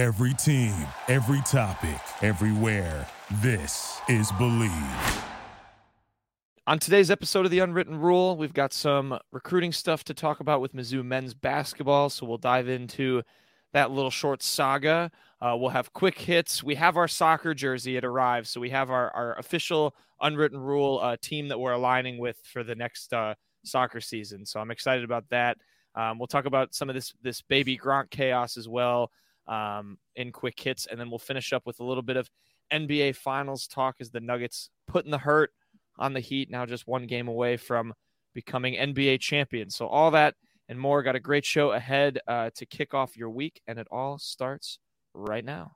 [0.00, 0.74] Every team,
[1.08, 3.06] every topic, everywhere.
[3.42, 5.24] This is Believe.
[6.66, 10.62] On today's episode of The Unwritten Rule, we've got some recruiting stuff to talk about
[10.62, 12.08] with Mizzou men's basketball.
[12.08, 13.20] So we'll dive into
[13.74, 15.10] that little short saga.
[15.38, 16.62] Uh, we'll have quick hits.
[16.64, 17.98] We have our soccer jersey.
[17.98, 18.48] It arrives.
[18.48, 22.64] So we have our, our official Unwritten Rule uh, team that we're aligning with for
[22.64, 23.34] the next uh,
[23.66, 24.46] soccer season.
[24.46, 25.58] So I'm excited about that.
[25.94, 29.10] Um, we'll talk about some of this this baby Gronk chaos as well
[29.50, 32.30] um, in quick hits, and then we'll finish up with a little bit of
[32.72, 35.52] NBA Finals talk as the Nuggets putting the hurt
[35.98, 37.92] on the Heat, now just one game away from
[38.32, 39.76] becoming NBA champions.
[39.76, 40.34] So all that
[40.70, 41.02] and more.
[41.02, 44.78] Got a great show ahead uh, to kick off your week, and it all starts
[45.12, 45.72] right now.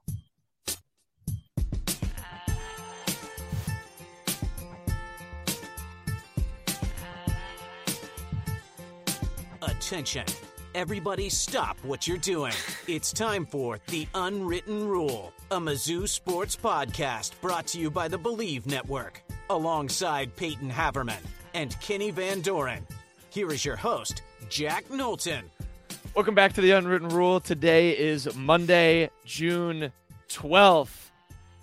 [9.60, 10.24] Attention.
[10.74, 12.52] Everybody stop what you're doing.
[12.88, 18.18] It's time for The Unwritten Rule, a Mizzou sports podcast brought to you by the
[18.18, 21.22] Believe Network, alongside Peyton Haverman
[21.54, 22.84] and Kenny Van Doren.
[23.30, 25.44] Here is your host, Jack Knowlton.
[26.16, 27.38] Welcome back to The Unwritten Rule.
[27.38, 29.92] Today is Monday, June
[30.28, 31.10] 12th.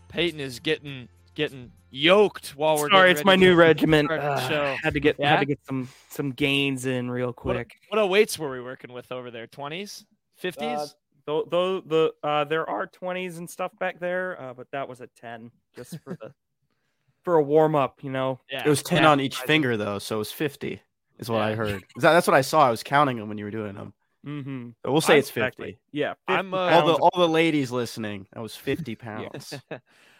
[0.08, 4.10] Peyton is getting getting yoked while we're Sorry, it's my new to regiment.
[4.10, 5.30] Uh, had to get Yeah?
[5.32, 7.76] had to get some some gains in real quick.
[7.90, 9.48] what weights were we working with over there?
[9.48, 10.06] 20s?
[10.42, 10.78] 50s?
[10.78, 10.88] Uh,
[11.26, 15.02] though, though the uh, there are twenties and stuff back there, uh, but that was
[15.02, 16.34] a ten just for the
[17.24, 18.04] for a warm up.
[18.04, 18.66] You know, yeah.
[18.66, 19.10] It was 10 Yeah.
[19.12, 20.82] on each finger though, so it was 50
[21.20, 21.84] is what I heard.
[21.96, 22.66] Is that, that's what I saw.
[22.68, 23.94] I was counting them when you were doing them.
[24.26, 24.70] mm-hmm.
[24.84, 25.74] So we'll say it's Exactly.
[25.74, 25.80] 50.
[25.92, 29.54] Yeah, I'm, uh, All the all the ladies listening, that was 50 pounds.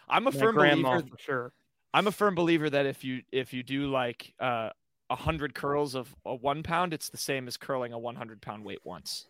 [0.08, 1.52] I'm a my firm believer for sure.
[1.94, 4.70] I'm a firm believer that if you if you do like uh
[5.10, 8.64] a hundred curls of a one pound, it's the same as curling a 100 pound
[8.64, 9.26] weight once.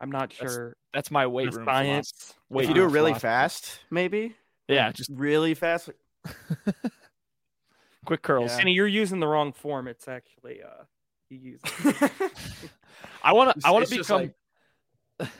[0.00, 0.74] I'm not sure.
[0.92, 1.86] That's my The weight room philosophy.
[1.88, 2.34] science.
[2.48, 3.20] Weight if you do it really philosophy.
[3.20, 4.34] fast, maybe.
[4.68, 5.90] yeah, just really fast.
[8.06, 8.50] quick curls.
[8.52, 8.58] Yeah.
[8.58, 9.86] Kenny, you're using the wrong form.
[9.88, 10.84] It's actually uh,
[11.28, 11.60] you use.
[13.22, 13.66] I want to.
[13.66, 14.32] I want to just become.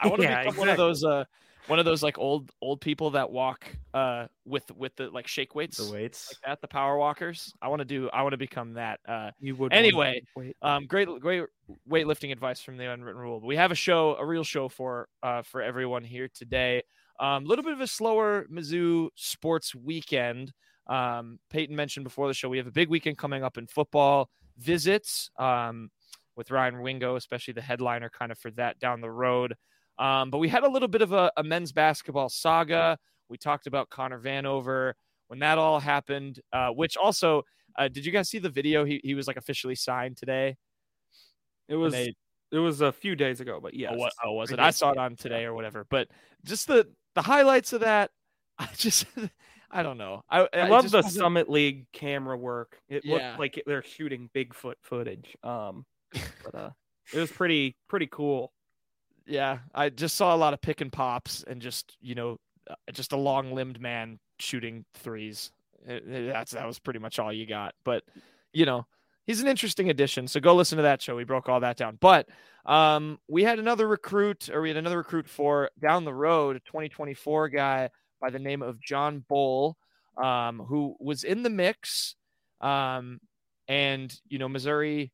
[0.00, 1.04] I want to Yeah, become one of those.
[1.04, 1.24] Uh,
[1.68, 3.64] one of those like old old people that walk
[3.94, 6.30] uh with with the like shake weights the weights.
[6.30, 7.52] like that, the power walkers.
[7.62, 8.08] I want to do.
[8.10, 9.00] I want to become that.
[9.06, 9.72] Uh, You would.
[9.72, 10.22] Anyway.
[10.62, 11.44] Um, great, great
[11.88, 13.40] weightlifting advice from the Unwritten Rule.
[13.40, 16.82] but We have a show, a real show for uh, for everyone here today.
[17.20, 20.52] A um, little bit of a slower Mizzou sports weekend.
[20.86, 24.30] Um, Peyton mentioned before the show we have a big weekend coming up in football
[24.56, 25.90] visits um,
[26.36, 29.54] with Ryan Wingo, especially the headliner kind of for that down the road.
[29.98, 32.98] Um, but we had a little bit of a, a men's basketball saga.
[33.28, 34.92] We talked about Connor Vanover
[35.28, 37.42] when that all happened, uh, which also
[37.76, 38.84] uh, did you guys see the video?
[38.84, 40.56] He he was like officially signed today.
[41.68, 41.92] It was.
[41.92, 42.14] they-
[42.50, 43.92] It was a few days ago, but yes.
[43.94, 44.60] Oh, what, oh, was I it?
[44.60, 45.84] I saw it on today or whatever.
[45.90, 46.08] But
[46.44, 48.10] just the the highlights of that,
[48.58, 49.04] I just
[49.70, 50.22] I don't know.
[50.30, 52.80] I, I love the Summit League camera work.
[52.88, 53.14] It Yeah.
[53.30, 55.36] looked like they're shooting Bigfoot footage.
[55.42, 55.84] Um,
[56.44, 56.70] but uh,
[57.12, 58.50] it was pretty pretty cool.
[59.28, 62.38] Yeah, I just saw a lot of pick and pops and just you know
[62.70, 65.52] uh, just a long limbed man shooting threes.
[65.86, 67.74] It- it- that's that was pretty much all you got.
[67.84, 68.04] But
[68.52, 68.86] you know
[69.26, 70.26] he's an interesting addition.
[70.28, 71.14] So go listen to that show.
[71.14, 71.98] We broke all that down.
[72.00, 72.28] But
[72.64, 76.60] um, we had another recruit, or we had another recruit for down the road, a
[76.60, 77.90] 2024 guy
[78.20, 79.76] by the name of John Bol,
[80.22, 82.14] um, who was in the mix.
[82.60, 83.20] Um,
[83.68, 85.12] and you know Missouri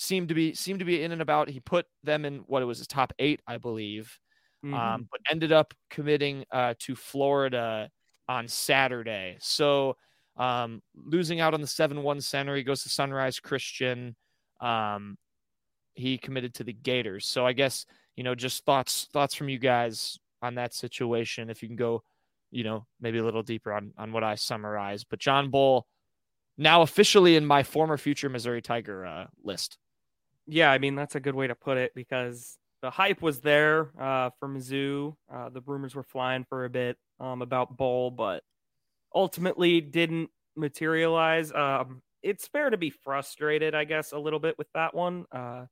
[0.00, 1.50] seemed to be seemed to be in and about.
[1.50, 4.18] He put them in what it was his top eight, I believe,
[4.64, 4.74] Mhm.
[4.74, 7.90] um, but ended up committing uh, to Florida
[8.26, 9.36] on Saturday.
[9.40, 9.96] So
[10.36, 14.16] um, losing out on the seven one center, he goes to Sunrise Christian.
[14.60, 15.18] Um,
[15.94, 17.26] he committed to the Gators.
[17.26, 17.84] So I guess
[18.16, 21.50] you know just thoughts thoughts from you guys on that situation.
[21.50, 22.02] If you can go,
[22.50, 25.08] you know, maybe a little deeper on on what I summarized.
[25.10, 25.86] But John Bol
[26.56, 29.76] now officially in my former future Missouri Tiger uh, list.
[30.52, 33.90] Yeah, I mean that's a good way to put it because the hype was there
[34.00, 35.14] uh, for Mizzou.
[35.32, 38.42] Uh, the rumors were flying for a bit um, about Bol, but
[39.14, 41.52] ultimately didn't materialize.
[41.52, 45.66] Um, it's fair to be frustrated, I guess, a little bit with that one, uh,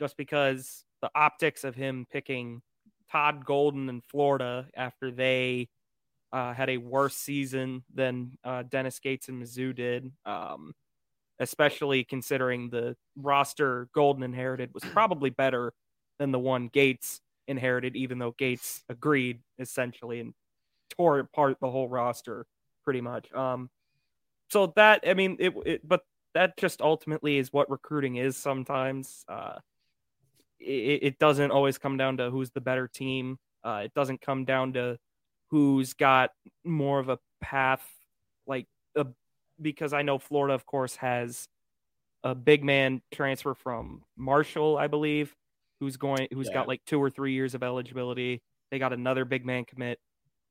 [0.00, 2.62] just because the optics of him picking
[3.10, 5.68] Todd Golden in Florida after they
[6.32, 10.10] uh, had a worse season than uh, Dennis Gates and Mizzou did.
[10.24, 10.74] Um,
[11.38, 15.72] especially considering the roster Golden inherited was probably better
[16.18, 20.34] than the one Gates inherited, even though Gates agreed essentially and
[20.96, 22.46] tore apart the whole roster
[22.84, 23.32] pretty much.
[23.32, 23.70] Um,
[24.48, 26.02] so that I mean, it, it but
[26.34, 29.24] that just ultimately is what recruiting is sometimes.
[29.28, 29.58] Uh,
[30.58, 33.38] it, it doesn't always come down to who's the better team.
[33.64, 34.98] Uh, it doesn't come down to
[35.50, 36.30] who's got
[36.64, 37.84] more of a path,
[38.46, 38.66] like
[39.60, 41.48] because I know Florida, of course, has
[42.24, 45.34] a big man transfer from Marshall, I believe,
[45.80, 46.54] who's going, who's Yeah.
[46.54, 48.42] got like two or three years of eligibility.
[48.70, 50.00] They got another big man commit.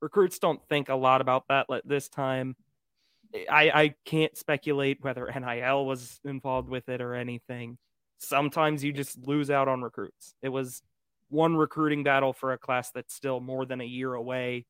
[0.02, 2.56] Recruits don't think a lot about that at this time.
[3.50, 7.78] I, I can't speculate whether NIL was involved with it or anything.
[8.18, 10.36] Sometimes you just lose out on recruits.
[10.42, 10.81] It was
[11.30, 14.66] one recruiting battle for a class that's still more than a year away.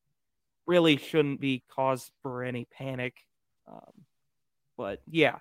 [0.66, 3.14] Really shouldn't be cause for any panic.
[3.68, 4.04] Um,
[4.76, 5.38] but yeah,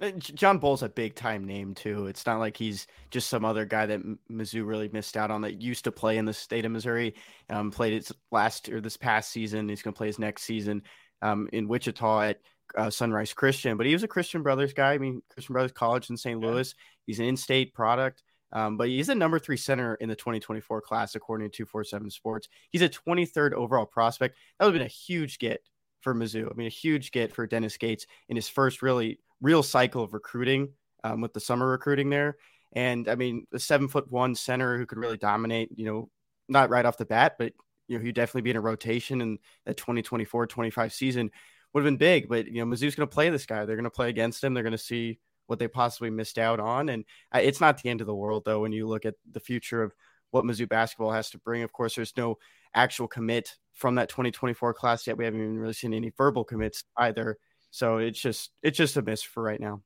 [0.00, 2.06] Uh, John Bol's a big time name too.
[2.06, 4.00] It's not like he's just some other guy that
[4.30, 7.14] Mizzou really missed out on that used to play in the state of Missouri.
[7.50, 9.68] Um, played it last or this past season.
[9.68, 10.82] He's going to play his next season
[11.20, 12.40] um, in Wichita at
[12.76, 13.76] uh, Sunrise Christian.
[13.76, 14.94] But he was a Christian Brothers guy.
[14.94, 16.40] I mean, Christian Brothers College in St.
[16.40, 16.74] Louis.
[17.06, 18.22] He's an in-state product.
[18.52, 22.48] Um, but he's the number three center in the 2024 class, according to 247 Sports.
[22.70, 24.36] He's a 23rd overall prospect.
[24.58, 25.60] That would have been a huge get
[26.00, 26.50] for Mizzou.
[26.50, 30.12] I mean, a huge get for Dennis Gates in his first really real cycle of
[30.12, 30.72] recruiting
[31.04, 32.36] um, with the summer recruiting there.
[32.72, 36.10] And I mean, a seven foot one center who could really dominate, you know,
[36.48, 37.52] not right off the bat, but,
[37.88, 41.30] you know, he'd definitely be in a rotation in that 2024 25 season
[41.72, 42.28] would have been big.
[42.28, 43.64] But, you know, Mizzou's going to play this guy.
[43.64, 44.54] They're going to play against him.
[44.54, 46.88] They're going to see what they possibly missed out on.
[46.88, 49.40] And I, it's not the end of the world, though, when you look at the
[49.40, 49.92] future of
[50.30, 51.62] what Mizzou basketball has to bring.
[51.62, 52.38] Of course, there's no
[52.74, 55.16] actual commit from that 2024 class yet.
[55.16, 57.38] We haven't even really seen any verbal commits either.
[57.70, 59.82] So it's just it's just a miss for right now.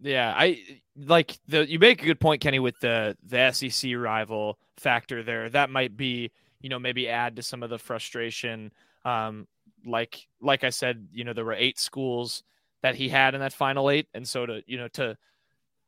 [0.00, 0.60] Yeah, I
[0.96, 5.48] like the you make a good point, Kenny, with the the SEC rival factor there.
[5.48, 8.72] That might be, you know, maybe add to some of the frustration.
[9.04, 9.46] Um,
[9.86, 12.42] like like I said, you know, there were eight schools
[12.82, 15.16] that he had in that final eight, and so to you know to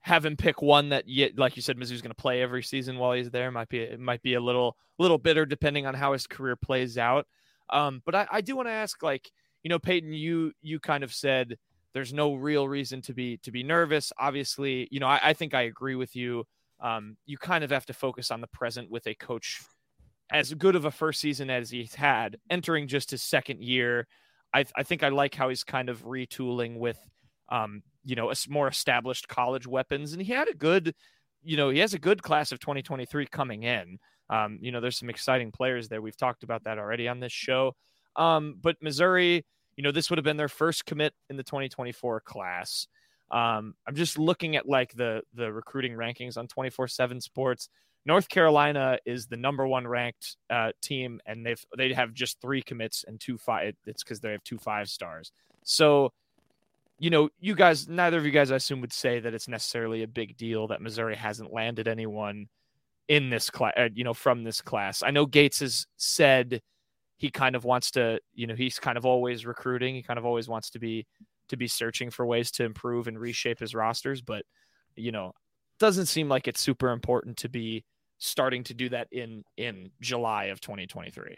[0.04, 2.98] have him pick one that yet like you said Mizzou's going to play every season
[2.98, 6.12] while he's there might be it might be a little little bitter depending on how
[6.12, 7.26] his career plays out.
[7.70, 9.30] Um, but I, I do want to ask, like,
[9.62, 11.56] you know, Peyton, you you kind of said
[11.94, 14.12] there's no real reason to be to be nervous.
[14.18, 16.44] Obviously, you know, I, I think I agree with you.
[16.80, 19.62] Um, you kind of have to focus on the present with a coach
[20.30, 24.06] as good of a first season as he's had, entering just his second year.
[24.52, 26.98] I, I think I like how he's kind of retooling with,
[27.48, 30.94] um, you know, more established college weapons, and he had a good,
[31.42, 33.98] you know, he has a good class of 2023 coming in.
[34.30, 36.00] Um, you know, there's some exciting players there.
[36.00, 37.74] We've talked about that already on this show.
[38.16, 39.44] Um, but Missouri,
[39.76, 42.86] you know, this would have been their first commit in the 2024 class.
[43.30, 47.68] Um, I'm just looking at like the the recruiting rankings on 24/7 Sports.
[48.06, 52.62] North Carolina is the number one ranked uh, team, and they've they have just three
[52.62, 53.74] commits and two five.
[53.86, 55.32] It's because they have two five stars.
[55.64, 56.12] So,
[56.98, 60.02] you know, you guys, neither of you guys, I assume, would say that it's necessarily
[60.02, 62.46] a big deal that Missouri hasn't landed anyone
[63.08, 63.74] in this class.
[63.76, 65.02] Uh, you know, from this class.
[65.02, 66.60] I know Gates has said
[67.16, 68.20] he kind of wants to.
[68.32, 69.94] You know, he's kind of always recruiting.
[69.94, 71.06] He kind of always wants to be
[71.48, 74.44] to be searching for ways to improve and reshape his rosters, but
[74.96, 75.32] you know,
[75.78, 77.84] doesn't seem like it's super important to be
[78.18, 81.36] starting to do that in in July of 2023.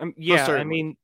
[0.00, 0.96] Um, yeah, I mean,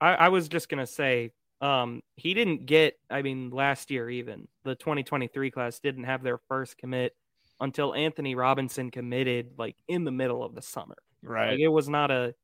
[0.00, 1.30] I, I was just gonna say,
[1.62, 2.98] um, he didn't get.
[3.08, 7.14] I mean, last year even the 2023 class didn't have their first commit
[7.60, 10.96] until Anthony Robinson committed, like in the middle of the summer.
[11.22, 11.52] Right.
[11.52, 12.34] Like, it was not a.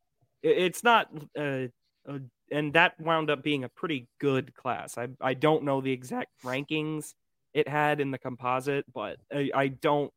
[0.40, 1.68] It's not a,
[2.06, 2.20] a,
[2.52, 4.96] and that wound up being a pretty good class.
[4.96, 7.14] I I don't know the exact rankings
[7.52, 10.12] it had in the composite, but I, I don't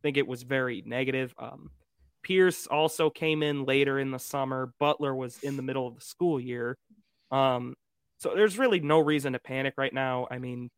[0.00, 1.34] think it was very negative.
[1.38, 1.70] Um,
[2.22, 4.72] Pierce also came in later in the summer.
[4.78, 6.78] Butler was in the middle of the school year.
[7.30, 7.74] Um,
[8.18, 10.26] so there's really no reason to panic right now.
[10.30, 10.70] I mean,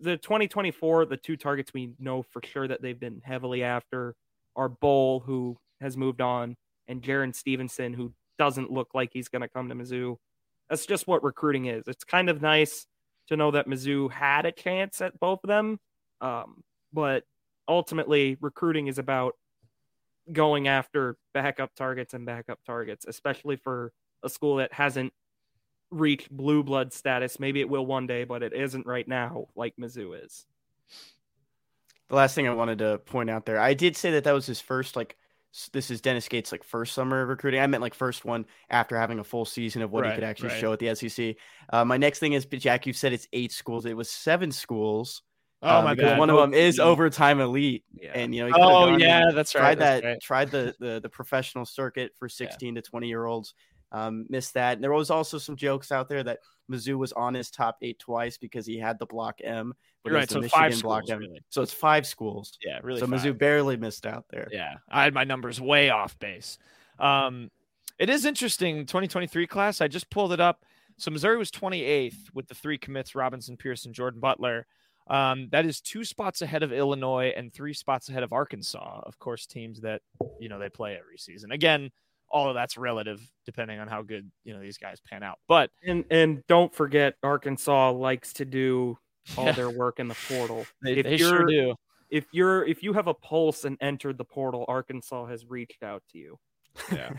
[0.00, 4.14] the 2024, the two targets we know for sure that they've been heavily after
[4.56, 6.56] are Bol, who has moved on,
[6.88, 10.16] and Jarin Stevenson, who doesn't look like he's going to come to Mizzou.
[10.68, 11.84] That's just what recruiting is.
[11.86, 12.86] It's kind of nice
[13.28, 15.78] to know that Mizzou had a chance at both of them.
[16.20, 16.62] Um,
[16.92, 17.24] but
[17.68, 19.34] ultimately, recruiting is about
[20.32, 25.12] going after backup targets and backup targets, especially for a school that hasn't
[25.90, 27.40] reached blue blood status.
[27.40, 30.46] Maybe it will one day, but it isn't right now, like Mizzou is.
[32.08, 34.46] The last thing I wanted to point out there, I did say that that was
[34.46, 35.16] his first like
[35.72, 37.60] this is Dennis Gates' like first summer of recruiting.
[37.60, 40.50] I meant like first one after having a full season of what he could actually
[40.50, 40.60] right.
[40.60, 41.36] show at the SEC.
[41.70, 42.86] Uh, my next thing is Jack.
[42.86, 43.86] You said it's eight schools.
[43.86, 45.22] It was seven schools.
[45.60, 46.18] Oh uh, my god!
[46.18, 48.12] One of them is overtime elite, Yeah.
[48.14, 48.46] and you know.
[48.46, 49.60] he could've Oh yeah, that's right.
[49.60, 50.08] Tried that's that.
[50.08, 50.20] right.
[50.20, 53.54] Tried the, the the professional circuit for sixteen to twenty year olds.
[53.92, 54.74] Um, missed that.
[54.74, 56.40] And there was also some jokes out there that
[56.70, 60.18] Mizzou was on his top eight twice because he had the block M, but You're
[60.18, 61.18] it was right, so Michigan five block schools, M.
[61.18, 61.40] really.
[61.48, 62.58] So it's five schools.
[62.64, 63.00] Yeah, really.
[63.00, 63.20] so five.
[63.20, 64.48] Mizzou barely missed out there.
[64.52, 66.58] Yeah, I had my numbers way off base.
[66.98, 67.50] Um,
[67.98, 68.86] it is interesting.
[68.86, 69.80] 2023 class.
[69.80, 70.64] I just pulled it up.
[70.98, 74.66] So Missouri was 28th with the three commits: Robinson, Pearson, Jordan Butler.
[75.08, 79.00] Um, that is two spots ahead of Illinois and three spots ahead of Arkansas.
[79.04, 80.02] Of course, teams that
[80.38, 81.50] you know they play every season.
[81.50, 81.90] Again,
[82.30, 85.38] all of that's relative depending on how good you know these guys pan out.
[85.48, 88.98] But And and don't forget, Arkansas likes to do
[89.36, 89.52] all Yeah.
[89.52, 90.66] their work in the portal.
[90.82, 91.74] they, if they you're sure do.
[92.10, 96.02] if you're if you have a pulse and entered the portal, Arkansas has reached out
[96.12, 96.38] to you.
[96.92, 97.12] Yeah.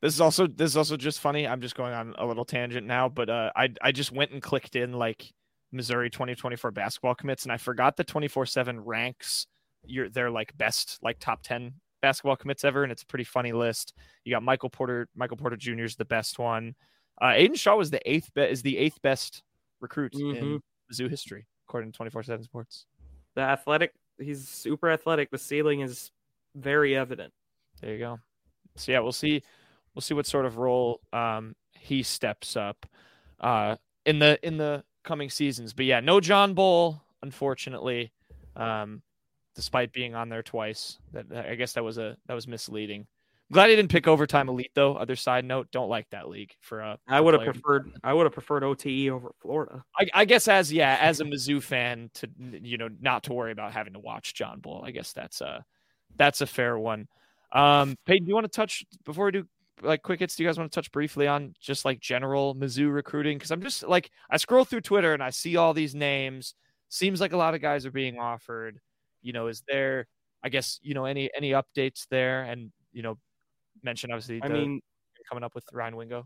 [0.00, 1.44] This is also this is also just funny.
[1.44, 4.40] I'm just going on a little tangent now, but uh, I I just went and
[4.40, 5.32] clicked in like
[5.72, 9.48] Missouri 2024 basketball commits, and I forgot the 24/7 ranks
[9.84, 13.52] your their like best like top 10 basketball commits ever, and it's a pretty funny
[13.52, 13.94] list.
[14.24, 15.84] You got Michael Porter, Michael Porter Jr.
[15.84, 16.74] is the best one.
[17.20, 19.42] Uh, Aidan Shaw was the eighth be- is the eighth best
[19.80, 20.60] recruit in Mhm.
[20.92, 22.86] Mizzou history according to 24/7 Sports.
[23.34, 25.30] The athletic, he's super athletic.
[25.30, 26.10] The ceiling is
[26.54, 27.32] very evident.
[27.80, 28.20] There you go.
[28.76, 29.42] So yeah, we'll see.
[29.94, 32.86] We'll see what sort of role um, he steps up
[33.40, 33.76] uh,
[34.06, 35.72] in the in the coming seasons.
[35.72, 38.12] But yeah, no John Bol, unfortunately,
[38.56, 39.02] um,
[39.58, 40.98] despite being on there twice.
[41.12, 43.08] That I guess that was a that was misleading.
[43.50, 44.94] Glad he didn't pick overtime elite though.
[44.94, 48.22] Other side note, don't like that league for uh, I would have preferred I would
[48.24, 49.82] have preferred OTE over Florida.
[49.98, 53.50] I, I guess as yeah, as a Mizzou fan, to you know not to worry
[53.50, 54.84] about having to watch John Bol.
[54.86, 55.64] I guess that's a
[56.14, 57.08] that's a fair one.
[57.50, 59.48] Um, Peyton, do you want to touch before we do
[59.82, 60.36] like quick hits?
[60.36, 63.38] Do you guys want to touch briefly on just like general Mizzou recruiting?
[63.38, 66.54] Because I'm just like I scroll through Twitter and I see all these names.
[66.90, 68.78] Seems like a lot of guys are being offered.
[69.28, 70.06] You know, is there?
[70.42, 73.18] I guess you know any any updates there, and you know,
[73.82, 74.40] mention obviously.
[74.42, 74.80] I the- mean,
[75.28, 76.24] coming up with Ryan Wingo.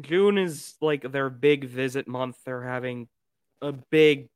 [0.00, 2.38] June is like their big visit month.
[2.44, 3.06] They're having
[3.62, 4.28] a big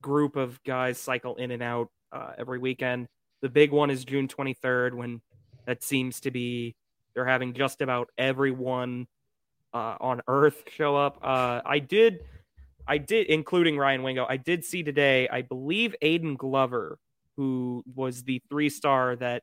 [0.00, 3.08] group of guys cycle in and out uh, every weekend.
[3.42, 5.20] The big one is June 23rd, when
[5.66, 6.74] that seems to be
[7.14, 9.06] they're having just about everyone
[9.74, 11.18] uh, on Earth show up.
[11.22, 12.20] Uh, I did,
[12.86, 14.26] I did, including Ryan Wingo.
[14.28, 15.28] I did see today.
[15.28, 16.98] I believe Aiden Glover,
[17.36, 19.42] who was the three star that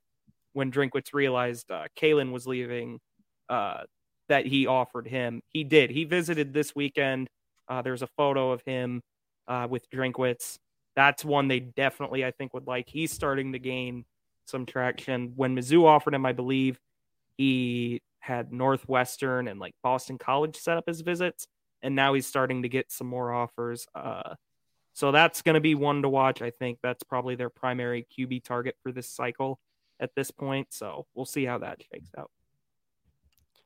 [0.54, 3.00] when Drinkwitz realized uh, Kaelin was leaving.
[3.50, 3.84] Uh,
[4.30, 5.42] that he offered him.
[5.50, 5.90] He did.
[5.90, 7.30] He visited this weekend.
[7.68, 9.02] Uh, there's a photo of him
[9.48, 10.58] uh, with Drinkwitz.
[10.96, 12.90] That's one they definitely, I think, would like.
[12.90, 14.06] He's starting to gain
[14.46, 15.34] some traction.
[15.36, 16.80] When Mizzou offered him, I believe
[17.38, 21.48] he had Northwestern and like Boston College set up his visits,
[21.82, 23.86] and now he's starting to get some more offers.
[23.94, 24.36] Uh,
[24.98, 26.42] so that's going to be one to watch.
[26.42, 29.60] I think that's probably their primary QB target for this cycle
[30.00, 30.70] at this point.
[30.72, 32.32] So we'll see how that shakes out.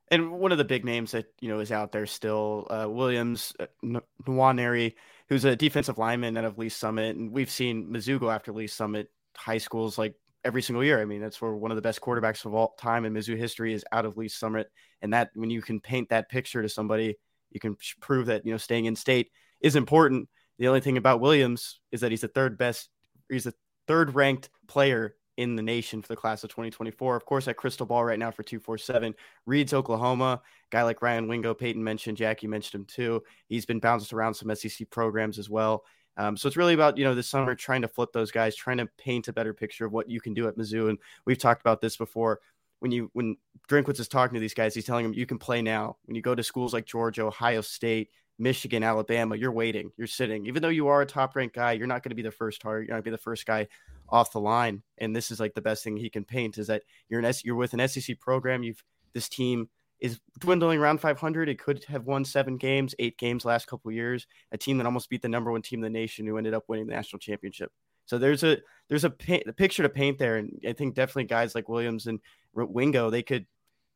[0.10, 3.54] And one of the big names that you know is out there still, uh, Williams
[3.62, 4.96] uh, N- Nwaneri,
[5.30, 8.68] who's a defensive lineman out of Lee Summit, and we've seen Mizzou go after Lee
[8.68, 9.08] Summit
[9.38, 11.00] high schools like every single year.
[11.00, 13.74] I mean, that's where one of the best quarterbacks of all time in Mizzou history
[13.74, 14.68] is out of Lee Summit,
[15.02, 17.16] and that when you can paint that picture to somebody,
[17.52, 20.28] you can prove that you know staying in state is important.
[20.62, 22.88] The only thing about Williams is that he's the third best,
[23.30, 23.56] he's the
[23.88, 27.16] third ranked player in the nation for the class of 2024.
[27.16, 29.16] Of course, at Crystal Ball right now for 247,
[29.48, 30.40] Reed's Oklahoma.
[30.70, 33.24] Guy like Ryan Wingo, Peyton mentioned, Jackie mentioned him too.
[33.48, 35.84] He's been bounced around some SEC programs as well.
[36.18, 38.78] Um, so it's really about you know this summer trying to flip those guys, trying
[38.78, 40.90] to paint a better picture of what you can do at Mizzou.
[40.90, 42.40] And we've talked about this before.
[42.82, 43.36] When you when
[43.68, 45.98] Drinkwitz is talking to these guys, he's telling them you can play now.
[46.06, 48.10] When you go to schools like Georgia, Ohio State,
[48.42, 50.48] Michigan, Alabama, you're waiting, you're sitting.
[50.48, 52.60] Even though you are a top ranked guy, you're not going to be the first
[52.60, 52.88] target.
[52.88, 53.68] You're not going to be the first guy
[54.10, 54.82] off the line.
[54.98, 57.46] And this is like the best thing he can paint is that you're an S-
[57.46, 58.64] you're with an SEC program.
[58.64, 58.84] You've
[59.14, 59.70] this team
[60.00, 61.50] is dwindling around 500.
[61.50, 64.26] It could have won seven games, eight games last couple years.
[64.52, 66.64] A team that almost beat the number one team in the nation, who ended up
[66.68, 67.72] winning the national championship.
[68.08, 68.58] So there's a
[68.90, 72.08] there's a, paint, a picture to paint there, and I think definitely guys like Williams
[72.08, 72.20] and
[72.56, 73.46] Wingo they could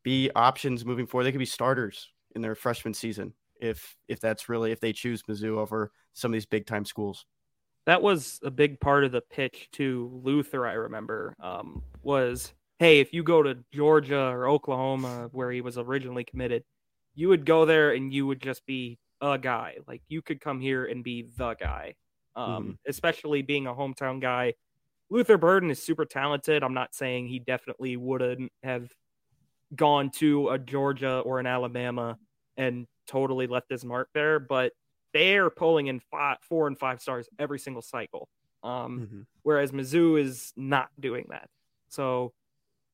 [0.03, 1.23] be options moving forward.
[1.23, 3.33] They could be starters in their freshman season
[3.65, 7.25] if if that's really if they choose Mizzou over some of these big time schools.
[7.85, 10.65] that was a big part of the pitch to Luther.
[10.65, 15.77] I remember um, was, hey, if you go to Georgia or Oklahoma, where he was
[15.77, 16.63] originally committed,
[17.13, 19.75] you would go there and you would just be a guy.
[19.87, 21.95] Like you could come here and be the guy.
[22.35, 24.55] Um, Especially being a hometown guy.
[25.09, 26.63] Luther Burden is super talented.
[26.63, 28.89] I'm not saying he definitely wouldn't have
[29.75, 32.17] gone to a Georgia or an Alabama
[32.57, 34.73] and totally left his mark there, but
[35.13, 38.27] they're pulling in five, four and five stars every single cycle.
[38.63, 41.49] Um, whereas Mizzou is not doing that.
[41.89, 42.33] So,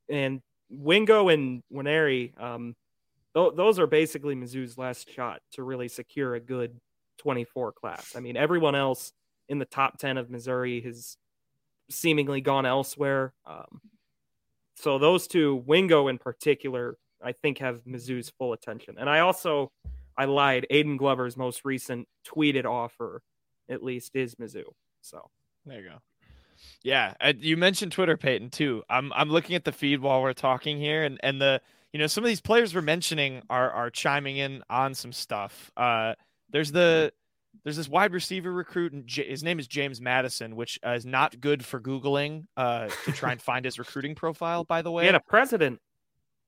[0.09, 2.75] and Wingo and Nwaneri, um,
[3.33, 6.79] th- those are basically Mizzou's last shot to really secure a good
[7.19, 8.15] 24 class.
[8.15, 9.13] I mean, everyone else
[9.47, 11.17] in the top 10 of Missouri has
[11.89, 13.33] seemingly gone elsewhere.
[13.45, 13.81] Um,
[14.75, 18.95] so those two, Wingo in particular, I think have Mizzou's full attention.
[18.97, 19.71] And I also,
[20.17, 20.67] I lied.
[20.71, 23.21] Aiden Glover's most recent tweeted offer,
[23.69, 24.63] at least, is Mizzou.
[25.01, 25.29] So
[25.65, 25.97] there you go.
[26.83, 28.83] Yeah, you mentioned Twitter, Peyton, too.
[28.89, 32.07] I'm I'm looking at the feed while we're talking here, and and the you know
[32.07, 35.71] some of these players we're mentioning are are chiming in on some stuff.
[35.75, 36.13] Uh,
[36.49, 37.11] there's the
[37.63, 41.05] there's this wide receiver recruit, and J- his name is James Madison, which uh, is
[41.05, 44.63] not good for googling uh, to try and find his recruiting profile.
[44.63, 45.79] By the way, we had a president.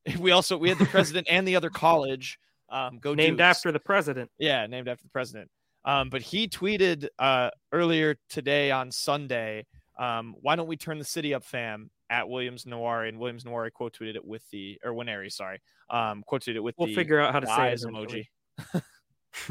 [0.20, 2.38] We also we had the president and the other college
[2.74, 3.58] um, go named Dukes.
[3.58, 4.30] after the president.
[4.38, 5.50] Yeah, named after the president.
[5.86, 9.66] Um, but he tweeted uh, earlier today on Sunday,
[10.00, 13.72] um, "Why don't we turn the city up, fam?" At Williams Nwaneri, and Williams Nwaneri
[13.74, 16.96] quote tweeted it with the or Nwaneri, sorry, um, quote tweeted it with we'll the
[16.96, 18.28] figure out how to say it emoji.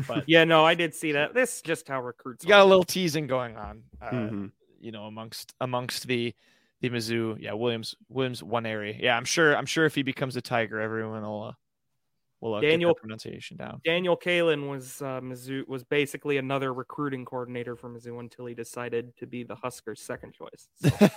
[0.08, 1.34] but yeah, no, I did see that.
[1.34, 2.44] This is just how recruits.
[2.44, 4.46] You got a little teasing going on, uh, Mm-hmm.
[4.80, 6.34] you know, amongst amongst the
[6.80, 9.00] the Mizzou, yeah, Williams Williams Nwaneri.
[9.00, 9.56] Yeah, I'm sure.
[9.56, 11.52] I'm sure if he becomes a Tiger, everyone will uh,
[12.42, 13.80] will uh, Daniel- get the pronunciation down.
[13.84, 19.16] Daniel Kaelin was uh, Mizzou was basically another recruiting coordinator for Mizzou until he decided
[19.16, 20.68] to be the Huskers' second choice.
[20.74, 20.90] So,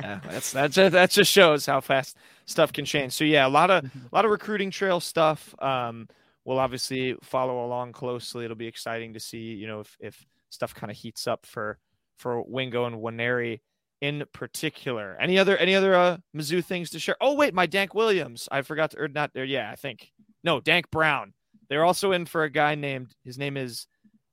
[0.00, 2.16] yeah, that's that just, that just shows how fast
[2.46, 3.12] stuff can change.
[3.12, 5.54] So yeah, a lot of a lot of recruiting trail stuff.
[5.62, 6.08] Um,
[6.44, 8.44] we'll obviously follow along closely.
[8.44, 11.78] It'll be exciting to see, you know, if if stuff kind of heats up for
[12.16, 13.60] for Wingo and Nwaneri
[14.04, 15.16] in particular.
[15.18, 17.16] Any other any other uh, Mizzou things to share?
[17.22, 18.50] Oh wait, my Dank Williams.
[18.52, 19.46] I forgot to or not there.
[19.46, 21.32] Yeah, I think no Dank Brown.
[21.70, 23.86] They're also in for a guy named his name is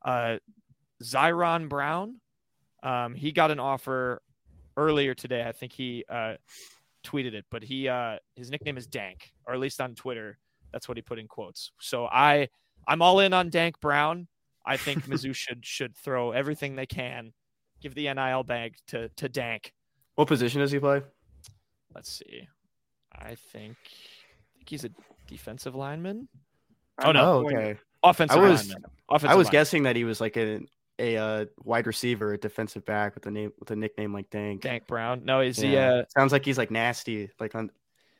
[0.03, 0.37] uh,
[1.01, 2.19] Zyron Brown.
[2.83, 4.21] Um, he got an offer
[4.75, 5.45] earlier today.
[5.47, 6.33] I think he uh,
[7.05, 10.37] tweeted it, but he uh, his nickname is Dank, or at least on Twitter,
[10.73, 11.71] that's what he put in quotes.
[11.79, 12.49] So I
[12.85, 14.27] I'm all in on Dank Brown.
[14.65, 17.31] I think Mizzou should should throw everything they can,
[17.81, 19.73] give the NIL bag to to Dank.
[20.15, 21.01] what position does he play?
[21.93, 22.47] Let's see.
[23.13, 24.89] I think I think he's a
[25.27, 26.27] defensive lineman.
[27.03, 27.77] Oh no, Oh, okay.
[28.03, 28.83] offensive I was- lineman.
[29.09, 29.51] Offensive I was lineman.
[29.51, 30.61] guessing that he was like a
[30.99, 34.61] a uh, wide receiver, a defensive back with a name with a nickname like Dank.
[34.61, 35.25] Dank Brown.
[35.25, 36.03] No, is Yeah.
[36.09, 37.71] Sounds like he's like nasty, like on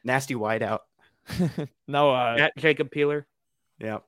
[0.03, 0.79] nasty wideout.
[1.39, 3.27] Uh, no, uh, Jacob Peeler.
[3.79, 3.99] Yeah.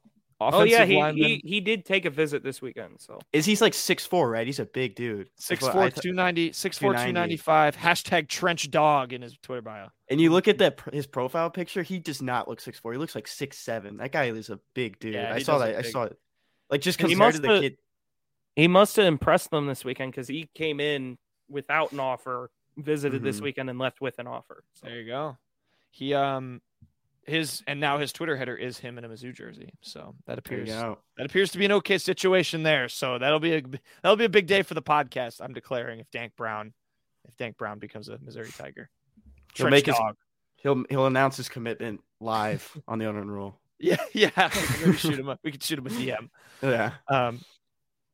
[0.48, 1.24] Offensive Oh yeah, he, lineman.
[1.24, 3.00] he he did take a visit this weekend.
[3.00, 4.46] So Is he's like six four, right?
[4.46, 5.28] He's a big dude.
[5.28, 7.14] That's Six what four I th- two ninety six four two 290.
[7.20, 9.88] ninety five hashtag trench dog in his Twitter bio.
[10.10, 12.92] And you look at that his profile picture, he does not look six four.
[12.92, 13.98] He looks like six seven.
[13.98, 15.14] That guy is a big dude.
[15.16, 15.86] Yeah, I saw does look that.
[15.86, 16.18] I saw it.
[16.70, 17.78] Like just And he compared to the must kid.
[18.56, 21.18] he must have impressed them this weekend because he came in
[21.50, 23.44] without an offer, visited this Mhm.
[23.44, 24.64] weekend, and left with an offer.
[24.74, 25.38] So There you go.
[25.92, 26.62] He um
[27.26, 29.74] his and now his Twitter header is him in a Mizzou jersey.
[29.82, 32.90] So that appears that appears to be an okay situation there.
[32.90, 33.62] So that'll be a
[34.02, 35.42] that'll be a big day for the podcast.
[35.42, 36.74] I'm declaring if Dank Brown
[37.28, 38.90] if Dank Brown becomes a Missouri Tiger.
[39.56, 39.96] He'll Trench make his-
[40.58, 43.60] He'll he'll announce his commitment live on the Unwritten Rule.
[43.80, 44.30] Yeah, yeah.
[44.80, 45.28] Maybe shoot him.
[45.28, 46.30] A, we could shoot him a DM.
[46.62, 46.92] Yeah.
[47.10, 47.42] Um,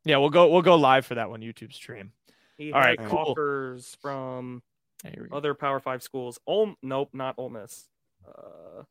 [0.04, 0.48] yeah, we'll go.
[0.50, 2.12] We'll go live for that one YouTube stream.
[2.58, 3.20] he All had right, cool.
[3.20, 4.64] offers from
[5.04, 5.38] Hey, here we go.
[5.38, 6.40] other Power Five schools.
[6.48, 7.86] Ole, nope, not Ole Miss.
[8.28, 8.82] Uh,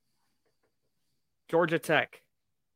[1.49, 2.23] Georgia Tech,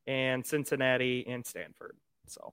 [0.07, 1.97] and Cincinnati and Stanford.
[2.27, 2.53] So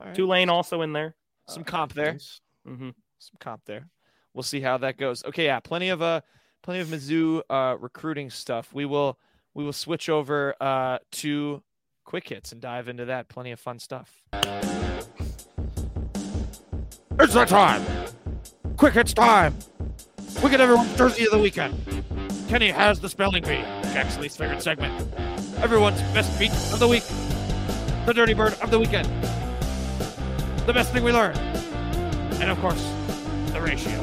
[0.00, 0.14] All right.
[0.14, 1.14] Tulane also in there.
[1.48, 2.12] Some comp there.
[2.12, 2.40] Nice.
[2.66, 3.88] hmm Some comp there.
[4.34, 5.24] We'll see how that goes.
[5.24, 6.20] Okay, yeah, plenty of uh,
[6.62, 8.72] plenty of Mizzou uh recruiting stuff.
[8.72, 9.18] We will
[9.54, 11.62] we will switch over uh to
[12.04, 13.28] quick hits and dive into that.
[13.28, 14.22] Plenty of fun stuff.
[17.20, 17.84] It's that time.
[18.76, 19.56] Quick hits time.
[20.42, 21.74] We get everyone's jersey of the weekend.
[22.48, 23.60] Kenny has the spelling bee.
[23.92, 25.12] Jack's least favorite segment.
[25.58, 27.02] Everyone's best beat of the week.
[28.06, 29.06] The dirty bird of the weekend.
[30.66, 31.36] The best thing we learned.
[32.40, 32.82] And of course,
[33.52, 34.02] the ratio.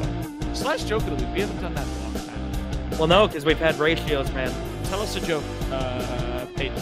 [0.54, 1.34] Slash joke of the week.
[1.34, 2.90] We haven't done that in a long time.
[2.98, 4.54] Well, no, because we've had ratios, man.
[4.84, 6.80] Tell us a joke, uh, Peyton.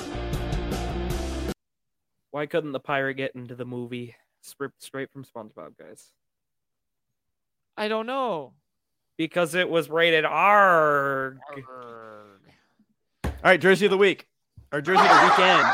[2.30, 4.14] Why couldn't the pirate get into the movie?
[4.42, 6.12] Straight straight from SpongeBob, guys.
[7.74, 8.52] I don't know.
[9.16, 11.36] Because it was rated R.
[13.24, 14.26] All right, jersey of the week.
[14.72, 15.66] Or jersey of the weekend.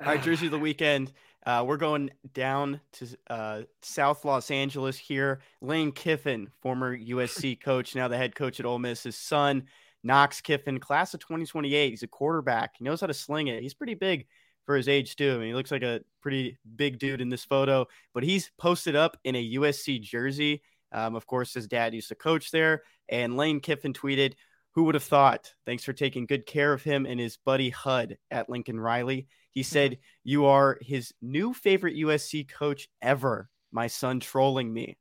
[0.00, 1.12] All right, jersey of the weekend.
[1.46, 5.40] Uh, we're going down to uh, South Los Angeles here.
[5.60, 9.02] Lane Kiffin, former USC coach, now the head coach at Ole Miss.
[9.02, 9.64] His son,
[10.02, 11.90] Knox Kiffin, class of 2028.
[11.90, 12.76] He's a quarterback.
[12.78, 13.62] He knows how to sling it.
[13.62, 14.26] He's pretty big
[14.64, 15.32] for his age, too.
[15.34, 18.96] I mean, he looks like a pretty big dude in this photo, but he's posted
[18.96, 20.62] up in a USC jersey.
[20.92, 22.82] Um, of course, his dad used to coach there.
[23.08, 24.34] And Lane Kiffin tweeted,
[24.72, 25.52] Who would have thought?
[25.66, 29.26] Thanks for taking good care of him and his buddy Hud at Lincoln Riley.
[29.50, 33.48] He said, You are his new favorite USC coach ever.
[33.72, 34.96] My son trolling me.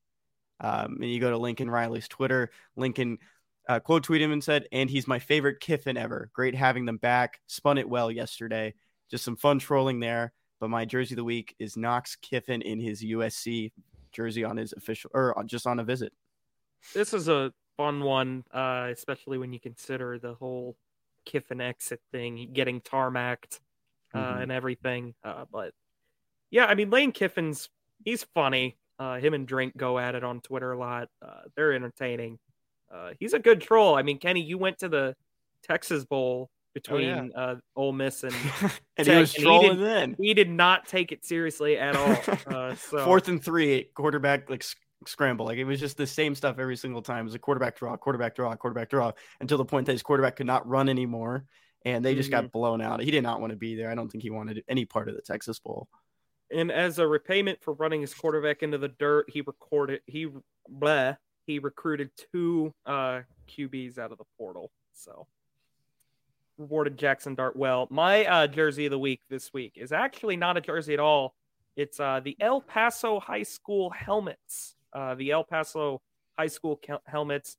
[0.60, 2.49] Um, and you go to Lincoln Riley's Twitter.
[2.76, 3.19] Lincoln
[3.67, 6.30] uh, quote tweeted him and said, And he's my favorite Kiffin ever.
[6.34, 7.39] Great having them back.
[7.47, 8.73] Spun it well yesterday.
[9.13, 10.34] Just some fun trolling there.
[10.60, 13.71] But my jersey of the week is Knox Kiffin in his USC
[14.12, 16.12] jersey on his official or just on a visit.
[16.95, 20.76] This is a fun one, uh, especially when you consider the whole
[21.26, 23.60] Kiffin exit thing, getting tarmacked
[24.15, 24.41] uh, mm-hmm.
[24.41, 25.13] and everything.
[25.23, 25.76] Uh, but
[26.49, 27.69] yeah, I mean, Lane Kiffin's
[28.04, 28.80] he's funny.
[28.97, 31.10] Uh, him and Drink go at it on Twitter a lot.
[31.21, 32.39] Uh, they're entertaining.
[32.91, 33.93] Uh, he's a good troll.
[33.93, 35.15] I mean, Kenny, you went to the
[35.62, 37.42] Texas Bowl between oh, yeah.
[37.42, 38.36] uh, Ole Miss and,
[38.98, 40.16] and he was trolling then.
[40.20, 42.18] He did not take it seriously at all.
[42.48, 43.06] Uh, so.
[43.06, 44.66] Fourth and three, quarterback like
[45.08, 45.46] scramble.
[45.46, 47.22] Like it was just the same stuff every single time.
[47.22, 50.36] It was a quarterback draw, quarterback draw, quarterback draw until the point that his quarterback
[50.36, 51.46] could not run anymore,
[51.86, 52.42] and they just mm-hmm.
[52.42, 53.02] got blown out.
[53.02, 53.90] He did not want to be there.
[53.90, 55.88] I don't think he wanted any part of the Texas Bowl.
[56.52, 60.28] And as a repayment for running his quarterback into the dirt, he recorded he
[61.46, 64.72] he recruited two uh, QBs out of the portal.
[64.94, 65.28] So
[66.58, 67.88] rewarded Jackson Dart well.
[67.89, 71.36] My uh, jersey of the week this week is actually not a jersey at all.
[71.76, 74.76] It's uh, the El Paso High School helmets.
[74.94, 76.02] Uh, the El Paso
[76.38, 77.58] High School helmets,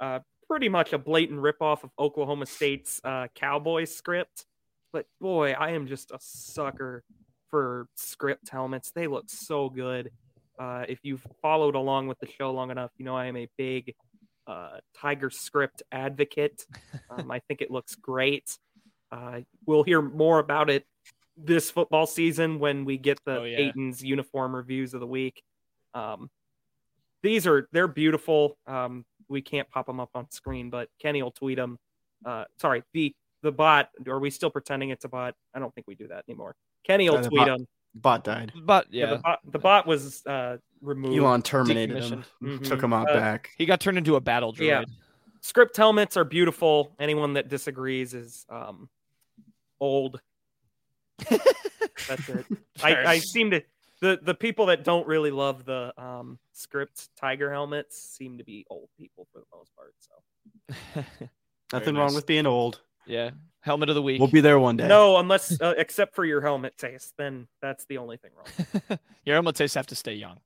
[0.00, 4.46] uh, pretty much a blatant ripoff of Oklahoma State's uh, Cowboys script.
[4.92, 7.04] But boy, I am just a sucker
[7.50, 8.90] for script helmets.
[8.90, 10.10] They look so good.
[10.58, 13.48] Uh, if you've followed along with the show long enough, you know I am a
[13.56, 13.94] big
[14.46, 16.66] uh, Tiger script advocate.
[17.10, 18.58] Um, I think it looks great.
[19.12, 20.84] Uh, we'll hear more about it
[21.36, 23.58] this football season when we get the oh, yeah.
[23.58, 25.42] Aiton's uniform reviews of the week.
[25.92, 26.30] Um,
[27.22, 28.58] these are they're beautiful.
[28.66, 31.78] Um, we can't pop them up on screen, but Kenny will tweet them.
[32.24, 33.88] Uh, sorry, the the bot.
[34.06, 35.34] Are we still pretending it's a bot?
[35.54, 36.54] I don't think we do that anymore.
[36.86, 37.66] Kenny will tweet them.
[37.94, 38.52] Bot died.
[38.62, 41.16] But yeah, yeah the, bot, the, bot, was uh, removed.
[41.16, 42.24] Elon terminated him.
[42.42, 42.64] Mm-hmm.
[42.64, 43.50] Took him out uh, back.
[43.56, 44.66] He got turned into a battle droid.
[44.66, 44.84] Yeah.
[45.40, 46.94] Script helmets are beautiful.
[46.98, 48.88] Anyone that disagrees is um,
[49.78, 50.20] old.
[51.28, 52.46] That's it.
[52.82, 53.62] I, I seem to
[54.00, 58.66] the the people that don't really love the um, script tiger helmets seem to be
[58.68, 59.94] old people for the most part.
[60.00, 61.04] So
[61.72, 62.00] nothing nice.
[62.00, 62.80] wrong with being old.
[63.06, 63.30] Yeah,
[63.64, 64.20] helmet of the week.
[64.20, 64.86] We'll be there one day.
[64.86, 68.98] No, unless uh, except for your helmet taste, then that's the only thing wrong.
[69.24, 70.38] your helmet tastes have to stay young.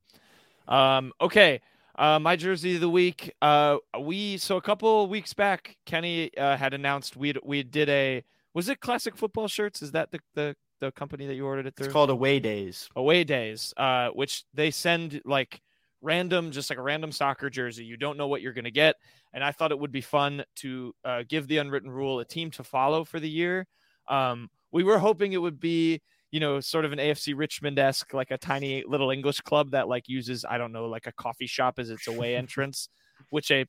[0.67, 1.61] Um, okay.
[1.95, 3.33] Uh, my jersey of the week.
[3.41, 8.23] Uh, we so a couple weeks back, Kenny uh, had announced we we did a
[8.53, 9.81] was it classic football shirts?
[9.81, 11.87] Is that the the the company that you ordered it through?
[11.87, 12.89] It's called Away Days.
[12.95, 15.59] Away Days, uh, which they send like
[16.01, 17.85] random, just like a random soccer jersey.
[17.85, 18.95] You don't know what you're going to get.
[19.33, 22.51] And I thought it would be fun to uh, give the unwritten rule a team
[22.51, 23.67] to follow for the year.
[24.07, 28.13] Um, we were hoping it would be, you know, sort of an AFC Richmond esque,
[28.13, 31.47] like a tiny little English club that like uses, I don't know, like a coffee
[31.47, 32.89] shop as its away entrance,
[33.29, 33.65] which a,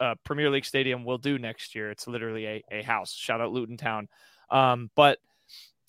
[0.00, 1.90] a, Premier League stadium will do next year.
[1.90, 3.12] It's literally a, a house.
[3.12, 4.08] Shout out Luton Town.
[4.50, 5.18] Um, but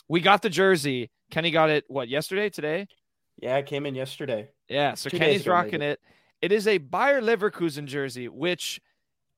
[0.08, 1.12] we got the jersey.
[1.30, 2.88] Kenny got it, what, yesterday, today?
[3.38, 4.50] Yeah, it came in yesterday.
[4.67, 6.00] Yeah, so Two Kenny's rocking it.
[6.41, 8.80] It is a Bayer Leverkusen jersey, which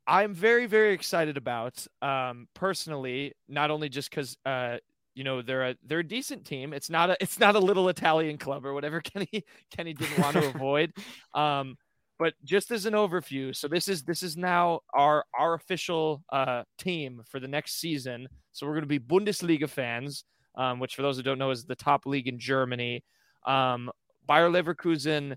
[0.08, 1.86] I'm very, very excited about.
[2.02, 4.78] Um, personally, not only just because uh,
[5.16, 6.74] you know they're a they're a decent team.
[6.74, 9.44] It's not a it's not a little Italian club or whatever Kenny
[9.76, 10.94] Kenny didn't want to avoid.
[11.34, 11.78] Um,
[12.18, 16.64] but just as an overview, so this is this is now our our official uh,
[16.78, 18.28] team for the next season.
[18.52, 21.66] So we're going to be Bundesliga fans, um, which for those who don't know is
[21.66, 23.04] the top league in Germany.
[23.46, 23.92] Um,
[24.28, 25.36] Bayer Leverkusen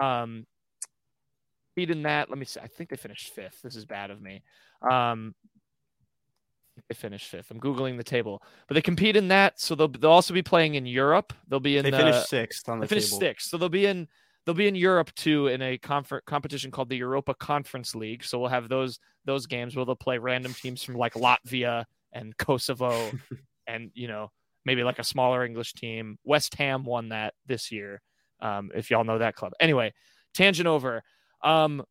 [0.00, 0.46] um,
[1.76, 2.30] beaten that.
[2.30, 2.60] Let me see.
[2.60, 3.60] I think they finished fifth.
[3.62, 4.42] This is bad of me.
[4.88, 5.34] Um,
[6.88, 7.50] they finished fifth.
[7.50, 10.74] I'm googling the table, but they compete in that, so they'll they'll also be playing
[10.74, 11.32] in Europe.
[11.48, 11.84] They'll be in.
[11.84, 13.20] They the, finished sixth on the they finished table.
[13.20, 14.08] sixth, so they'll be in.
[14.46, 18.24] They'll be in Europe too in a confer- competition called the Europa Conference League.
[18.24, 22.36] So we'll have those those games where they'll play random teams from like Latvia and
[22.38, 23.10] Kosovo,
[23.66, 24.30] and you know
[24.64, 26.18] maybe like a smaller English team.
[26.24, 28.02] West Ham won that this year.
[28.40, 29.52] Um, if y'all know that club.
[29.60, 29.92] Anyway,
[30.34, 31.02] tangent over.
[31.42, 31.84] Um,